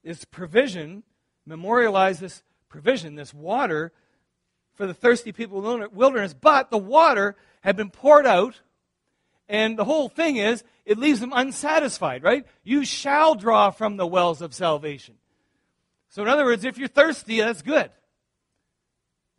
this 0.05 0.23
provision, 0.23 1.03
memorialize 1.45 2.19
this 2.19 2.43
provision, 2.69 3.15
this 3.15 3.33
water 3.33 3.91
for 4.75 4.85
the 4.85 4.93
thirsty 4.93 5.31
people 5.31 5.73
in 5.73 5.81
the 5.81 5.89
wilderness, 5.89 6.33
but 6.33 6.69
the 6.69 6.77
water 6.77 7.35
had 7.61 7.75
been 7.75 7.89
poured 7.89 8.27
out, 8.27 8.61
and 9.49 9.77
the 9.77 9.83
whole 9.83 10.07
thing 10.07 10.37
is 10.37 10.63
it 10.85 10.99
leaves 10.99 11.19
them 11.19 11.33
unsatisfied, 11.35 12.23
right? 12.23 12.45
You 12.63 12.85
shall 12.85 13.33
draw 13.33 13.71
from 13.71 13.97
the 13.97 14.05
wells 14.05 14.41
of 14.41 14.53
salvation. 14.53 15.15
So, 16.09 16.21
in 16.21 16.27
other 16.27 16.45
words, 16.45 16.63
if 16.63 16.77
you're 16.77 16.87
thirsty, 16.87 17.39
that's 17.39 17.63
good. 17.63 17.89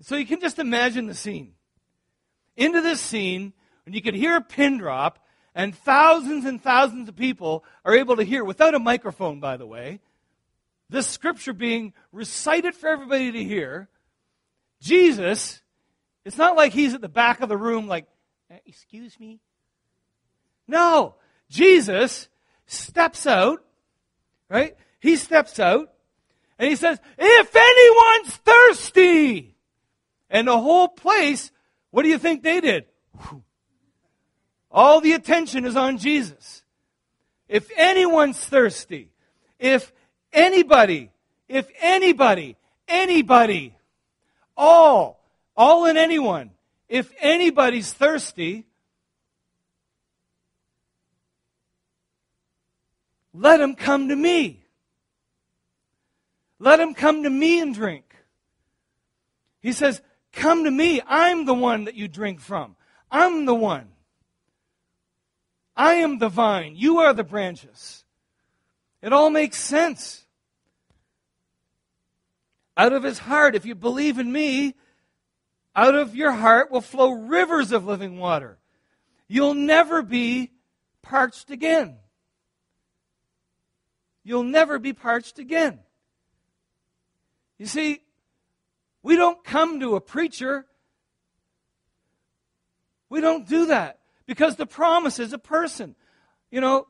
So, 0.01 0.17
you 0.17 0.27
can 0.27 0.41
just 0.41 0.59
imagine 0.59 1.07
the 1.07 1.15
scene. 1.15 1.53
Into 2.57 2.81
this 2.81 3.01
scene, 3.01 3.53
and 3.85 3.95
you 3.95 4.03
could 4.03 4.15
hear 4.15 4.37
a 4.37 4.41
pin 4.41 4.79
drop, 4.79 5.25
and 5.55 5.75
thousands 5.75 6.45
and 6.45 6.61
thousands 6.61 7.09
of 7.09 7.17
people 7.17 7.65
are 7.85 7.95
able 7.95 8.17
to 8.17 8.25
hear, 8.25 8.45
without 8.45 8.75
a 8.75 8.79
microphone, 8.81 9.39
by 9.39 9.57
the 9.57 9.67
way, 9.67 10.01
this 10.89 11.07
scripture 11.07 11.53
being 11.53 11.93
recited 12.13 12.75
for 12.75 12.89
everybody 12.89 13.33
to 13.33 13.45
hear, 13.45 13.89
Jesus, 14.81 15.61
it's 16.25 16.39
not 16.39 16.57
like 16.57 16.73
he's 16.73 16.95
at 16.95 17.01
the 17.01 17.09
back 17.09 17.41
of 17.41 17.49
the 17.49 17.57
room, 17.57 17.89
like, 17.89 18.07
uh, 18.51 18.57
excuse 18.67 19.19
me. 19.19 19.41
No, 20.69 21.15
Jesus 21.49 22.29
steps 22.67 23.27
out, 23.27 23.65
right? 24.49 24.77
He 25.01 25.17
steps 25.17 25.59
out 25.59 25.93
and 26.59 26.69
he 26.69 26.77
says, 26.77 26.99
If 27.19 27.57
anyone's 27.57 28.37
thirsty, 28.37 29.57
and 30.31 30.49
the 30.49 30.59
whole 30.59 30.89
place, 30.89 31.51
what 31.91 32.03
do 32.03 32.09
you 32.09 32.19
think 32.19 32.43
they 32.43 32.61
did? 32.61 32.87
All 34.71 35.01
the 35.01 35.13
attention 35.13 35.65
is 35.65 35.77
on 35.77 35.99
Jesus. 35.99 36.63
If 37.49 37.71
anyone's 37.77 38.39
thirsty, 38.39 39.13
if 39.59 39.93
Anybody, 40.37 41.11
if 41.49 41.67
anybody, 41.81 42.57
anybody, 42.87 43.75
all, 44.55 45.19
all 45.57 45.87
and 45.87 45.97
anyone, 45.97 46.51
if 46.91 47.11
anybody's 47.19 47.91
thirsty, 47.91 48.67
let 53.33 53.63
him 53.63 53.75
come 53.75 54.11
to 54.11 54.15
me. 54.15 54.63
Let 56.59 56.81
him 56.81 56.93
come 56.93 57.23
to 57.23 57.31
me 57.31 57.61
and 57.61 57.75
drink. 57.75 58.05
He 59.63 59.73
says, 59.73 60.03
Come 60.35 60.65
to 60.65 60.71
me. 60.71 61.01
I'm 61.07 61.47
the 61.47 61.55
one 61.55 61.85
that 61.85 61.95
you 61.95 62.09
drink 62.09 62.41
from. 62.41 62.77
I'm 63.11 63.47
the 63.47 63.55
one. 63.55 63.89
I 65.75 65.95
am 65.95 66.19
the 66.19 66.29
vine. 66.29 66.75
You 66.77 66.99
are 66.99 67.15
the 67.15 67.25
branches. 67.25 68.05
It 69.01 69.15
all 69.15 69.31
makes 69.31 69.59
sense 69.59 70.26
out 72.77 72.93
of 72.93 73.03
his 73.03 73.19
heart. 73.21 73.55
If 73.55 73.65
you 73.65 73.75
believe 73.75 74.19
in 74.19 74.31
me, 74.31 74.75
out 75.75 75.95
of 75.95 76.15
your 76.15 76.33
heart 76.33 76.71
will 76.71 76.81
flow 76.81 77.11
rivers 77.11 77.73
of 77.73 77.87
living 77.87 78.19
water. 78.19 78.59
You'll 79.29 79.55
never 79.55 80.03
be 80.03 80.53
parched 81.03 81.51
again. 81.51 81.97
You'll 84.25 84.43
never 84.43 84.79
be 84.79 84.93
parched 84.93 85.39
again. 85.39 85.81
You 87.59 87.67
see, 87.67 88.01
we 89.03 89.17
don't 89.17 89.43
come 89.45 89.81
to 89.81 89.95
a 89.97 90.01
preacher. 90.01 90.67
We 93.09 93.21
don't 93.21 93.49
do 93.49 93.67
that 93.67 94.01
because 94.27 94.57
the 94.57 94.67
promise 94.67 95.19
is 95.19 95.33
a 95.33 95.39
person. 95.39 95.95
You 96.51 96.61
know, 96.61 96.89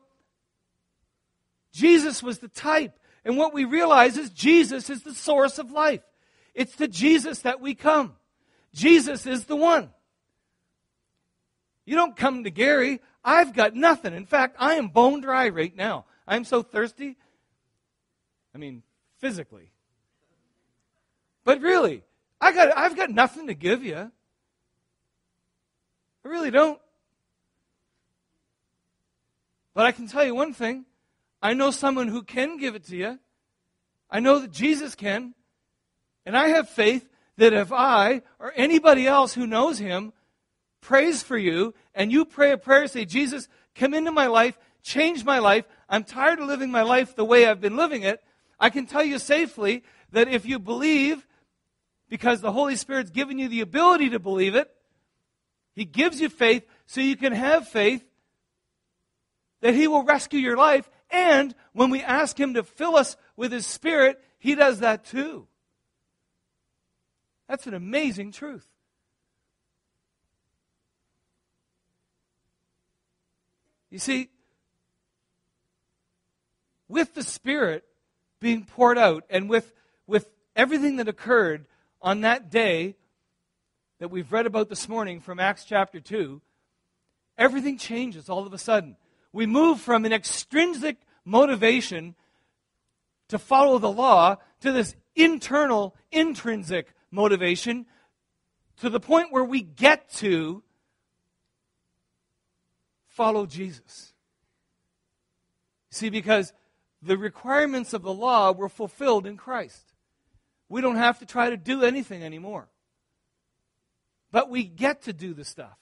Jesus 1.71 2.23
was 2.23 2.39
the 2.39 2.47
type. 2.47 2.97
And 3.27 3.37
what 3.37 3.53
we 3.53 3.65
realize 3.65 4.17
is 4.17 4.29
Jesus 4.29 4.89
is 4.89 5.03
the 5.03 5.13
source 5.13 5.59
of 5.59 5.69
life. 5.69 5.99
It's 6.55 6.77
to 6.77 6.87
Jesus 6.87 7.39
that 7.39 7.59
we 7.59 7.75
come. 7.75 8.15
Jesus 8.73 9.25
is 9.25 9.43
the 9.43 9.55
one. 9.57 9.89
You 11.85 11.97
don't 11.97 12.15
come 12.15 12.45
to 12.45 12.49
Gary. 12.49 13.01
I've 13.25 13.53
got 13.53 13.75
nothing. 13.75 14.13
In 14.13 14.25
fact, 14.25 14.55
I 14.59 14.75
am 14.75 14.87
bone 14.87 15.19
dry 15.19 15.49
right 15.49 15.75
now. 15.75 16.05
I'm 16.25 16.45
so 16.45 16.63
thirsty. 16.63 17.17
I 18.55 18.59
mean, 18.59 18.81
physically. 19.17 19.71
But 21.43 21.59
really, 21.59 22.03
I 22.39 22.53
got, 22.53 22.77
I've 22.77 22.95
got 22.95 23.09
nothing 23.09 23.47
to 23.47 23.53
give 23.53 23.83
you. 23.83 23.97
I 23.97 24.09
really 26.23 26.51
don't. 26.51 26.79
But 29.73 29.85
I 29.85 29.91
can 29.91 30.07
tell 30.07 30.23
you 30.23 30.33
one 30.33 30.53
thing 30.53 30.85
I 31.41 31.53
know 31.53 31.71
someone 31.71 32.07
who 32.07 32.23
can 32.23 32.57
give 32.57 32.75
it 32.75 32.85
to 32.85 32.95
you. 32.95 33.19
I 34.09 34.19
know 34.19 34.39
that 34.39 34.51
Jesus 34.51 34.95
can. 34.95 35.33
And 36.25 36.35
I 36.35 36.49
have 36.49 36.69
faith 36.69 37.07
that 37.37 37.53
if 37.53 37.71
I 37.71 38.21
or 38.39 38.51
anybody 38.55 39.07
else 39.07 39.33
who 39.33 39.47
knows 39.47 39.77
him 39.77 40.13
prays 40.81 41.23
for 41.23 41.37
you 41.37 41.73
and 41.93 42.11
you 42.11 42.25
pray 42.25 42.51
a 42.51 42.57
prayer, 42.57 42.87
say, 42.87 43.05
Jesus, 43.05 43.47
come 43.75 43.93
into 43.93 44.11
my 44.11 44.27
life, 44.27 44.57
change 44.81 45.23
my 45.23 45.39
life. 45.39 45.65
I'm 45.87 46.03
tired 46.03 46.39
of 46.39 46.47
living 46.47 46.71
my 46.71 46.81
life 46.83 47.15
the 47.15 47.25
way 47.25 47.45
I've 47.45 47.61
been 47.61 47.77
living 47.77 48.03
it. 48.03 48.23
I 48.59 48.69
can 48.69 48.87
tell 48.87 49.03
you 49.03 49.19
safely 49.19 49.83
that 50.11 50.27
if 50.27 50.45
you 50.45 50.59
believe, 50.59 51.27
because 52.09 52.41
the 52.41 52.51
Holy 52.51 52.75
Spirit's 52.75 53.11
given 53.11 53.37
you 53.37 53.47
the 53.47 53.61
ability 53.61 54.09
to 54.09 54.19
believe 54.19 54.55
it, 54.55 54.69
He 55.75 55.85
gives 55.85 56.19
you 56.19 56.29
faith 56.29 56.65
so 56.85 57.01
you 57.01 57.15
can 57.15 57.33
have 57.33 57.67
faith 57.67 58.03
that 59.61 59.75
He 59.75 59.87
will 59.87 60.03
rescue 60.03 60.39
your 60.39 60.57
life 60.57 60.89
and 61.09 61.55
when 61.73 61.89
we 61.89 62.01
ask 62.01 62.39
Him 62.39 62.53
to 62.55 62.63
fill 62.63 62.95
us 62.95 63.17
with 63.35 63.51
His 63.51 63.65
Spirit, 63.65 64.21
He 64.37 64.55
does 64.55 64.79
that 64.79 65.05
too. 65.05 65.47
That's 67.47 67.67
an 67.67 67.73
amazing 67.73 68.31
truth. 68.31 68.67
You 73.89 73.99
see, 73.99 74.29
with 76.89 77.13
the 77.13 77.23
Spirit 77.23 77.85
being 78.39 78.65
poured 78.65 78.97
out 78.97 79.23
and 79.29 79.49
with, 79.49 79.73
with 80.05 80.29
everything 80.55 80.97
that 80.97 81.07
occurred 81.07 81.65
on 82.01 82.21
that 82.21 82.49
day 82.51 82.95
that 83.99 84.09
we've 84.09 84.31
read 84.31 84.45
about 84.45 84.69
this 84.69 84.87
morning 84.87 85.21
from 85.21 85.39
Acts 85.39 85.63
chapter 85.63 85.99
2, 85.99 86.41
everything 87.37 87.77
changes 87.77 88.29
all 88.29 88.45
of 88.45 88.53
a 88.53 88.57
sudden 88.57 88.97
we 89.37 89.45
move 89.45 89.79
from 89.79 90.03
an 90.03 90.11
extrinsic 90.11 90.97
motivation 91.23 92.15
to 93.27 93.37
follow 93.37 93.77
the 93.77 93.91
law 93.91 94.37
to 94.61 94.71
this 94.71 94.95
internal, 95.15 95.95
intrinsic 96.11 96.91
motivation 97.11 97.85
to 98.77 98.89
the 98.89 98.99
point 98.99 99.31
where 99.31 99.43
we 99.43 99.61
get 99.61 100.09
to 100.09 100.63
follow 103.05 103.45
Jesus. 103.45 104.11
See, 105.91 106.09
because 106.09 106.51
the 107.03 107.15
requirements 107.15 107.93
of 107.93 108.01
the 108.01 108.11
law 108.11 108.51
were 108.51 108.69
fulfilled 108.69 109.27
in 109.27 109.37
Christ. 109.37 109.93
We 110.67 110.81
don't 110.81 110.95
have 110.95 111.19
to 111.19 111.27
try 111.27 111.51
to 111.51 111.57
do 111.57 111.83
anything 111.83 112.23
anymore. 112.23 112.69
But 114.31 114.49
we 114.49 114.63
get 114.63 115.03
to 115.03 115.13
do 115.13 115.35
the 115.35 115.45
stuff. 115.45 115.77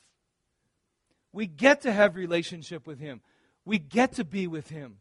We 1.31 1.47
get 1.47 1.83
to 1.83 1.93
have 1.93 2.17
relationship 2.17 2.85
with 2.85 2.99
him. 2.99 3.21
We 3.65 3.79
get 3.79 4.13
to 4.13 4.23
be 4.23 4.47
with 4.47 4.69
Him. 4.69 4.97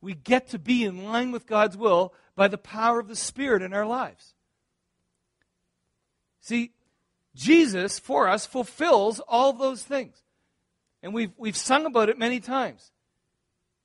We 0.00 0.14
get 0.14 0.48
to 0.50 0.58
be 0.58 0.84
in 0.84 1.04
line 1.04 1.32
with 1.32 1.46
God's 1.46 1.76
will 1.76 2.14
by 2.36 2.48
the 2.48 2.58
power 2.58 3.00
of 3.00 3.08
the 3.08 3.16
Spirit 3.16 3.62
in 3.62 3.72
our 3.74 3.86
lives. 3.86 4.34
See, 6.40 6.70
Jesus 7.34 7.98
for 7.98 8.28
us 8.28 8.46
fulfills 8.46 9.20
all 9.20 9.52
those 9.52 9.82
things. 9.82 10.22
And 11.02 11.12
we've, 11.12 11.32
we've 11.36 11.56
sung 11.56 11.86
about 11.86 12.08
it 12.08 12.18
many 12.18 12.40
times. 12.40 12.92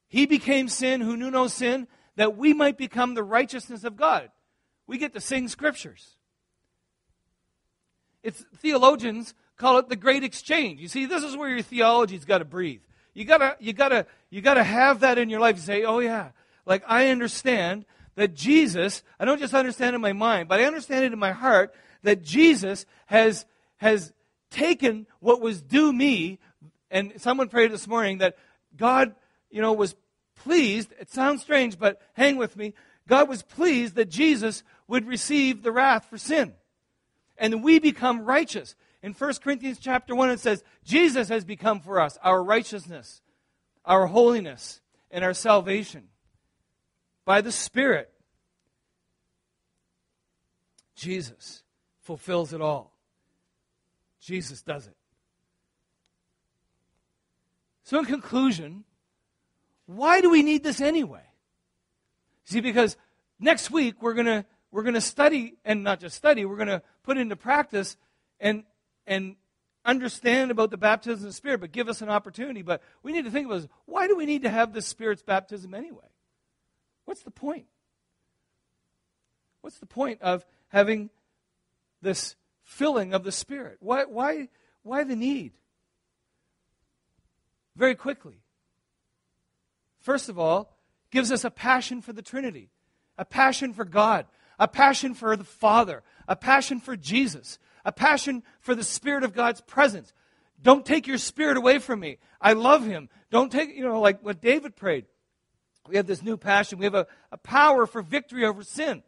He 0.08 0.26
became 0.26 0.70
sin 0.70 1.02
who 1.02 1.18
knew 1.18 1.32
no 1.32 1.48
sin 1.48 1.88
that 2.18 2.38
we 2.38 2.54
might 2.54 2.78
become 2.78 3.14
the 3.14 3.24
righteousness 3.24 3.84
of 3.84 3.96
God. 3.96 4.30
We 4.86 4.98
get 4.98 5.14
to 5.14 5.22
sing 5.22 5.48
scriptures. 5.48 6.18
It's 8.22 8.44
theologians 8.58 9.34
call 9.62 9.78
it 9.78 9.88
the 9.88 9.96
great 9.96 10.24
exchange. 10.24 10.82
You 10.82 10.88
see, 10.88 11.06
this 11.06 11.24
is 11.24 11.38
where 11.38 11.50
your 11.50 11.62
theology's 11.62 12.26
got 12.26 12.40
to 12.40 12.46
breathe. 12.46 12.82
You 13.14 13.26
gotta, 13.26 13.56
you 13.60 13.74
gotta, 13.74 14.08
you 14.30 14.42
gotta 14.42 14.64
have 14.64 15.02
that 15.02 15.18
in 15.18 15.30
your 15.30 15.40
life. 15.40 15.58
You 15.58 15.62
say, 15.62 15.84
oh 15.84 16.00
yeah, 16.00 16.30
like 16.66 16.84
I 16.88 17.10
understand 17.10 17.86
that 18.16 18.34
Jesus, 18.34 19.04
I 19.20 19.26
don't 19.26 19.40
just 19.40 19.54
understand 19.54 19.96
in 19.96 20.02
my 20.02 20.14
mind, 20.14 20.50
but 20.50 20.60
I 20.60 20.64
understand 20.64 21.06
it 21.06 21.14
in 21.14 21.20
my 21.20 21.32
heart 21.32 21.74
that 22.04 22.24
Jesus 22.24 22.86
has, 23.06 23.46
has 23.78 24.12
taken 24.50 25.06
what 25.20 25.42
was 25.42 25.62
due 25.62 25.94
me. 25.94 26.40
And 26.90 27.14
someone 27.18 27.48
prayed 27.48 27.72
this 27.72 27.88
morning 27.88 28.18
that 28.18 28.38
God, 28.76 29.14
you 29.50 29.62
know, 29.62 29.74
was 29.74 29.96
pleased. 30.38 30.92
It 31.00 31.12
sounds 31.12 31.42
strange, 31.42 31.78
but 31.78 32.02
hang 32.14 32.38
with 32.38 32.58
me. 32.58 32.74
God 33.08 33.30
was 33.30 33.44
pleased 33.44 33.96
that 33.96 34.10
Jesus 34.10 34.64
would 34.88 35.08
receive 35.08 35.62
the 35.62 35.72
wrath 35.72 36.06
for 36.10 36.18
sin. 36.18 36.54
And 37.38 37.64
we 37.64 37.80
become 37.80 38.26
righteous. 38.26 38.76
In 39.04 39.14
1 39.14 39.34
Corinthians 39.44 39.80
chapter 39.80 40.16
1, 40.16 40.30
it 40.30 40.40
says, 40.40 40.64
Jesus 40.84 41.30
has 41.30 41.44
become 41.44 41.80
for 41.80 42.00
us 42.00 42.18
our 42.24 42.44
righteousness, 42.44 43.22
our 43.84 44.08
holiness, 44.08 44.82
and 45.10 45.24
our 45.24 45.34
salvation 45.34 46.10
by 47.26 47.42
the 47.42 47.52
Spirit. 47.52 48.12
Jesus 50.96 51.64
fulfills 52.02 52.54
it 52.54 52.62
all. 52.62 52.96
Jesus 54.20 54.62
does 54.62 54.86
it. 54.86 54.96
So, 57.84 58.00
in 58.00 58.06
conclusion, 58.06 58.84
why 59.88 60.22
do 60.22 60.30
we 60.30 60.44
need 60.44 60.64
this 60.64 60.80
anyway? 60.80 61.24
See, 62.46 62.62
because 62.62 62.96
next 63.40 63.72
week 63.72 64.02
we're 64.02 64.14
going 64.14 64.28
to 64.28 64.46
we're 64.72 64.84
going 64.84 64.96
to 64.96 65.02
study, 65.02 65.56
and 65.66 65.84
not 65.84 66.00
just 66.00 66.16
study, 66.16 66.46
we're 66.46 66.56
going 66.56 66.70
to 66.70 66.82
put 67.04 67.18
into 67.18 67.36
practice 67.36 67.98
and, 68.40 68.64
and 69.08 69.36
understand 69.84 70.52
about 70.52 70.72
the 70.72 70.78
baptism 70.78 71.26
of 71.26 71.30
the 71.30 71.34
Spirit, 71.34 71.62
but 71.62 71.72
give 71.72 71.90
us 71.90 72.02
an 72.02 72.10
opportunity. 72.10 72.62
But 72.62 72.82
we 73.04 73.12
need 73.12 73.26
to 73.26 73.32
think 73.32 73.48
about 73.48 73.62
this. 73.62 73.68
Why 73.86 74.08
do 74.08 74.16
we 74.16 74.26
need 74.26 74.44
to 74.44 74.50
have 74.50 74.74
the 74.74 74.82
Spirit's 74.82 75.24
baptism 75.24 75.74
anyway? 75.74 76.08
What's 77.06 77.24
the 77.24 77.32
point? 77.32 77.66
What's 79.62 79.80
the 79.80 79.86
point 79.86 80.22
of 80.22 80.46
having 80.70 81.10
this 82.02 82.36
filling 82.64 83.14
of 83.14 83.24
the 83.24 83.32
Spirit? 83.32 83.78
Why, 83.80 84.06
why, 84.06 84.50
why 84.84 85.04
the 85.04 85.16
need? 85.16 85.54
Very 87.76 87.96
quickly. 87.96 88.42
First 90.00 90.30
of 90.30 90.40
all, 90.40 90.76
gives 91.12 91.32
us 91.32 91.44
a 91.44 91.52
passion 91.52 92.02
for 92.02 92.14
the 92.14 92.22
Trinity, 92.22 92.70
a 93.18 93.26
passion 93.26 93.74
for 93.74 93.86
God, 93.86 94.26
a 94.58 94.68
passion 94.68 95.14
for 95.14 95.36
the 95.36 95.44
Father, 95.44 96.04
a 96.28 96.36
passion 96.36 96.80
for 96.80 96.96
Jesus, 96.96 97.60
a 97.86 97.92
passion 97.92 98.44
for 98.60 98.76
the 98.76 98.84
Spirit 98.84 99.24
of 99.24 99.34
God's 99.34 99.62
presence. 99.62 100.14
Don't 100.62 100.86
take 100.86 101.08
your 101.08 101.18
spirit 101.18 101.58
away 101.58 101.80
from 101.80 102.00
me. 102.00 102.18
I 102.40 102.54
love 102.54 102.86
him. 102.86 103.10
Don't 103.32 103.52
take, 103.52 103.76
you 103.76 103.84
know, 103.84 104.00
like 104.00 104.24
what 104.24 104.42
David 104.42 104.76
prayed. 104.76 105.06
We 105.88 105.96
have 105.98 106.06
this 106.06 106.22
new 106.22 106.38
passion. 106.38 106.78
We 106.78 106.86
have 106.86 106.96
a, 106.96 107.08
a 107.32 107.38
power 107.38 107.88
for 107.88 108.02
victory 108.02 108.46
over 108.46 108.64
sin. 108.64 109.02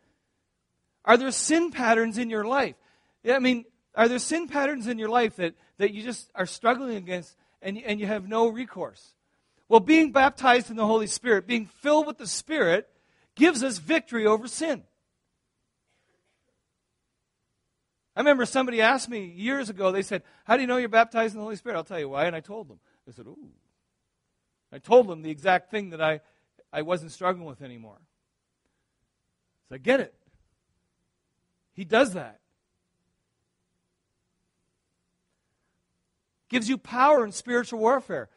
Are 1.06 1.18
there 1.18 1.32
sin 1.32 1.72
patterns 1.72 2.18
in 2.18 2.30
your 2.30 2.46
life? 2.46 2.76
Yeah, 3.24 3.36
I 3.36 3.40
mean, 3.40 3.66
are 3.96 4.08
there 4.08 4.20
sin 4.20 4.48
patterns 4.48 4.88
in 4.88 4.98
your 4.98 5.10
life 5.10 5.36
that, 5.36 5.54
that 5.78 5.94
you 5.94 6.02
just 6.02 6.32
are 6.34 6.46
struggling 6.46 6.96
against 6.96 7.36
and, 7.62 7.78
and 7.86 8.00
you 8.00 8.08
have 8.08 8.28
no 8.28 8.48
recourse? 8.48 9.14
Well, 9.70 9.80
being 9.80 10.12
baptized 10.12 10.70
in 10.70 10.76
the 10.76 10.86
Holy 10.88 11.08
Spirit, 11.08 11.48
being 11.48 11.68
filled 11.68 12.08
with 12.08 12.18
the 12.18 12.28
Spirit, 12.28 12.90
gives 13.36 13.64
us 13.64 13.78
victory 13.78 14.26
over 14.26 14.48
sin. 14.48 14.84
I 18.16 18.20
remember 18.20 18.46
somebody 18.46 18.82
asked 18.82 19.10
me 19.10 19.26
years 19.26 19.70
ago, 19.70 19.92
they 19.92 20.04
said, 20.04 20.22
How 20.46 20.56
do 20.56 20.62
you 20.62 20.68
know 20.68 20.78
you're 20.78 20.90
baptized 20.90 21.34
in 21.34 21.40
the 21.40 21.44
Holy 21.44 21.56
Spirit? 21.56 21.76
I'll 21.76 21.84
tell 21.84 22.00
you 22.00 22.10
why. 22.10 22.26
And 22.26 22.36
I 22.36 22.42
told 22.42 22.68
them. 22.68 22.80
I 23.08 23.12
said, 23.12 23.26
Ooh. 23.26 23.50
I 24.72 24.78
told 24.80 25.08
them 25.08 25.22
the 25.22 25.32
exact 25.32 25.72
thing 25.72 25.92
that 25.92 26.02
I, 26.02 26.22
I 26.72 26.82
wasn't 26.84 27.12
struggling 27.12 27.46
with 27.46 27.62
anymore. 27.62 28.00
So 29.70 29.76
I 29.76 29.78
get 29.78 30.00
it. 30.00 30.14
He 31.74 31.86
does 31.86 32.14
that. 32.14 32.40
Gives 36.50 36.70
you 36.70 36.78
power 36.78 37.26
in 37.26 37.32
spiritual 37.32 37.80
warfare. 37.80 38.30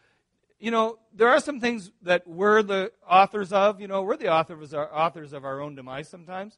You 0.59 0.71
know, 0.71 0.99
there 1.15 1.29
are 1.29 1.41
some 1.41 1.61
things 1.61 1.91
that 2.03 2.27
we're 2.27 2.63
the 2.63 2.93
authors 3.07 3.53
of. 3.53 3.79
You 3.79 3.89
know, 3.89 4.03
we're 4.03 4.17
the 4.17 4.33
authors, 4.33 4.73
authors 4.73 5.35
of 5.35 5.45
our 5.45 5.61
own 5.61 5.75
demise 5.75 6.09
sometimes. 6.09 6.57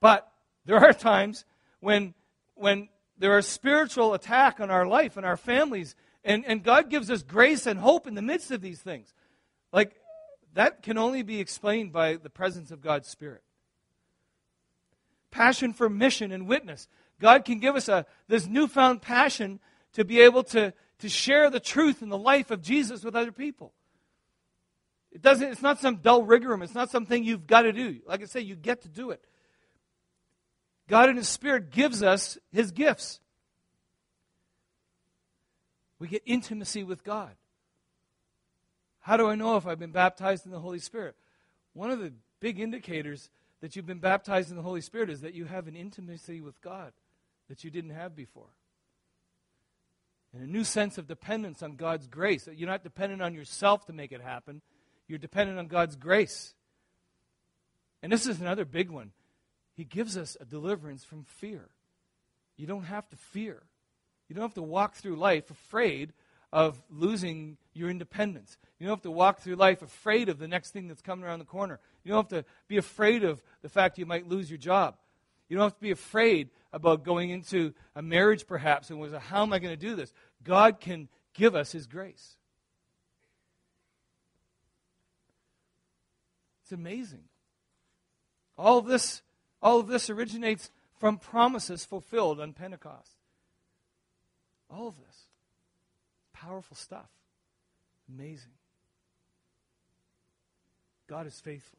But 0.00 0.30
there 0.64 0.78
are 0.78 0.92
times 0.92 1.44
when, 1.80 2.14
when 2.54 2.88
there 3.18 3.36
are 3.36 3.42
spiritual 3.42 4.14
attack 4.14 4.60
on 4.60 4.70
our 4.70 4.86
life 4.86 5.16
and 5.16 5.26
our 5.26 5.36
families, 5.36 5.94
and, 6.24 6.44
and 6.46 6.62
God 6.62 6.90
gives 6.90 7.10
us 7.10 7.22
grace 7.22 7.66
and 7.66 7.78
hope 7.78 8.06
in 8.06 8.14
the 8.14 8.22
midst 8.22 8.50
of 8.50 8.60
these 8.60 8.80
things. 8.80 9.12
Like, 9.72 9.96
that 10.54 10.82
can 10.82 10.98
only 10.98 11.22
be 11.22 11.40
explained 11.40 11.92
by 11.92 12.16
the 12.16 12.30
presence 12.30 12.70
of 12.70 12.80
God's 12.80 13.08
Spirit. 13.08 13.42
Passion 15.30 15.72
for 15.72 15.88
mission 15.88 16.32
and 16.32 16.48
witness. 16.48 16.88
God 17.20 17.44
can 17.44 17.60
give 17.60 17.76
us 17.76 17.88
a, 17.88 18.06
this 18.26 18.46
newfound 18.46 19.00
passion 19.02 19.60
to 19.92 20.04
be 20.04 20.20
able 20.20 20.42
to, 20.44 20.72
to 20.98 21.08
share 21.08 21.50
the 21.50 21.60
truth 21.60 22.02
and 22.02 22.10
the 22.10 22.18
life 22.18 22.50
of 22.50 22.62
Jesus 22.62 23.04
with 23.04 23.14
other 23.14 23.32
people. 23.32 23.72
It 25.12 25.22
doesn't, 25.22 25.46
it's 25.46 25.62
not 25.62 25.80
some 25.80 25.96
dull 25.96 26.22
rigorum. 26.22 26.62
It's 26.62 26.74
not 26.74 26.90
something 26.90 27.24
you've 27.24 27.46
got 27.46 27.62
to 27.62 27.72
do. 27.72 28.00
Like 28.06 28.22
I 28.22 28.26
say, 28.26 28.40
you 28.40 28.56
get 28.56 28.82
to 28.82 28.88
do 28.88 29.10
it. 29.10 29.24
God 30.90 31.08
in 31.08 31.16
His 31.16 31.28
Spirit 31.28 31.70
gives 31.70 32.02
us 32.02 32.36
His 32.52 32.72
gifts. 32.72 33.20
We 36.00 36.08
get 36.08 36.22
intimacy 36.26 36.82
with 36.82 37.04
God. 37.04 37.30
How 38.98 39.16
do 39.16 39.28
I 39.28 39.36
know 39.36 39.56
if 39.56 39.66
I've 39.66 39.78
been 39.78 39.92
baptized 39.92 40.44
in 40.46 40.50
the 40.52 40.58
Holy 40.58 40.80
Spirit? 40.80 41.14
One 41.74 41.92
of 41.92 42.00
the 42.00 42.12
big 42.40 42.58
indicators 42.58 43.30
that 43.60 43.76
you've 43.76 43.86
been 43.86 44.00
baptized 44.00 44.50
in 44.50 44.56
the 44.56 44.62
Holy 44.62 44.80
Spirit 44.80 45.10
is 45.10 45.20
that 45.20 45.32
you 45.32 45.44
have 45.44 45.68
an 45.68 45.76
intimacy 45.76 46.40
with 46.40 46.60
God 46.60 46.92
that 47.48 47.62
you 47.62 47.70
didn't 47.70 47.90
have 47.90 48.16
before. 48.16 48.50
And 50.32 50.42
a 50.42 50.50
new 50.50 50.64
sense 50.64 50.98
of 50.98 51.06
dependence 51.06 51.62
on 51.62 51.76
God's 51.76 52.08
grace. 52.08 52.48
You're 52.52 52.68
not 52.68 52.82
dependent 52.82 53.22
on 53.22 53.34
yourself 53.34 53.86
to 53.86 53.92
make 53.92 54.10
it 54.10 54.20
happen, 54.20 54.60
you're 55.06 55.18
dependent 55.18 55.58
on 55.60 55.68
God's 55.68 55.94
grace. 55.94 56.54
And 58.02 58.10
this 58.10 58.26
is 58.26 58.40
another 58.40 58.64
big 58.64 58.90
one. 58.90 59.12
He 59.76 59.84
gives 59.84 60.16
us 60.16 60.36
a 60.40 60.44
deliverance 60.44 61.04
from 61.04 61.24
fear. 61.24 61.68
You 62.56 62.66
don't 62.66 62.84
have 62.84 63.08
to 63.10 63.16
fear. 63.16 63.62
You 64.28 64.34
don't 64.34 64.44
have 64.44 64.54
to 64.54 64.62
walk 64.62 64.94
through 64.94 65.16
life 65.16 65.50
afraid 65.50 66.12
of 66.52 66.80
losing 66.90 67.56
your 67.74 67.90
independence. 67.90 68.58
You 68.78 68.86
don't 68.86 68.96
have 68.96 69.02
to 69.02 69.10
walk 69.10 69.40
through 69.40 69.56
life 69.56 69.82
afraid 69.82 70.28
of 70.28 70.38
the 70.38 70.48
next 70.48 70.70
thing 70.72 70.88
that's 70.88 71.02
coming 71.02 71.24
around 71.24 71.38
the 71.38 71.44
corner. 71.44 71.78
You 72.04 72.12
don't 72.12 72.30
have 72.30 72.44
to 72.44 72.48
be 72.68 72.76
afraid 72.76 73.24
of 73.24 73.42
the 73.62 73.68
fact 73.68 73.98
you 73.98 74.06
might 74.06 74.28
lose 74.28 74.50
your 74.50 74.58
job. 74.58 74.96
You 75.48 75.56
don't 75.56 75.64
have 75.64 75.74
to 75.74 75.80
be 75.80 75.90
afraid 75.90 76.50
about 76.72 77.04
going 77.04 77.30
into 77.30 77.74
a 77.94 78.02
marriage 78.02 78.46
perhaps 78.46 78.90
and 78.90 79.00
was 79.00 79.12
how 79.12 79.42
am 79.42 79.52
I 79.52 79.58
going 79.58 79.76
to 79.76 79.86
do 79.86 79.96
this? 79.96 80.12
God 80.44 80.80
can 80.80 81.08
give 81.34 81.54
us 81.54 81.72
his 81.72 81.86
grace. 81.86 82.36
It's 86.62 86.72
amazing. 86.72 87.24
All 88.56 88.80
this 88.80 89.22
all 89.62 89.80
of 89.80 89.88
this 89.88 90.08
originates 90.10 90.70
from 90.98 91.18
promises 91.18 91.84
fulfilled 91.84 92.40
on 92.40 92.52
Pentecost. 92.52 93.16
All 94.70 94.88
of 94.88 94.94
this. 94.98 95.24
Powerful 96.32 96.76
stuff. 96.76 97.10
Amazing. 98.08 98.52
God 101.08 101.26
is 101.26 101.40
faithful. 101.40 101.78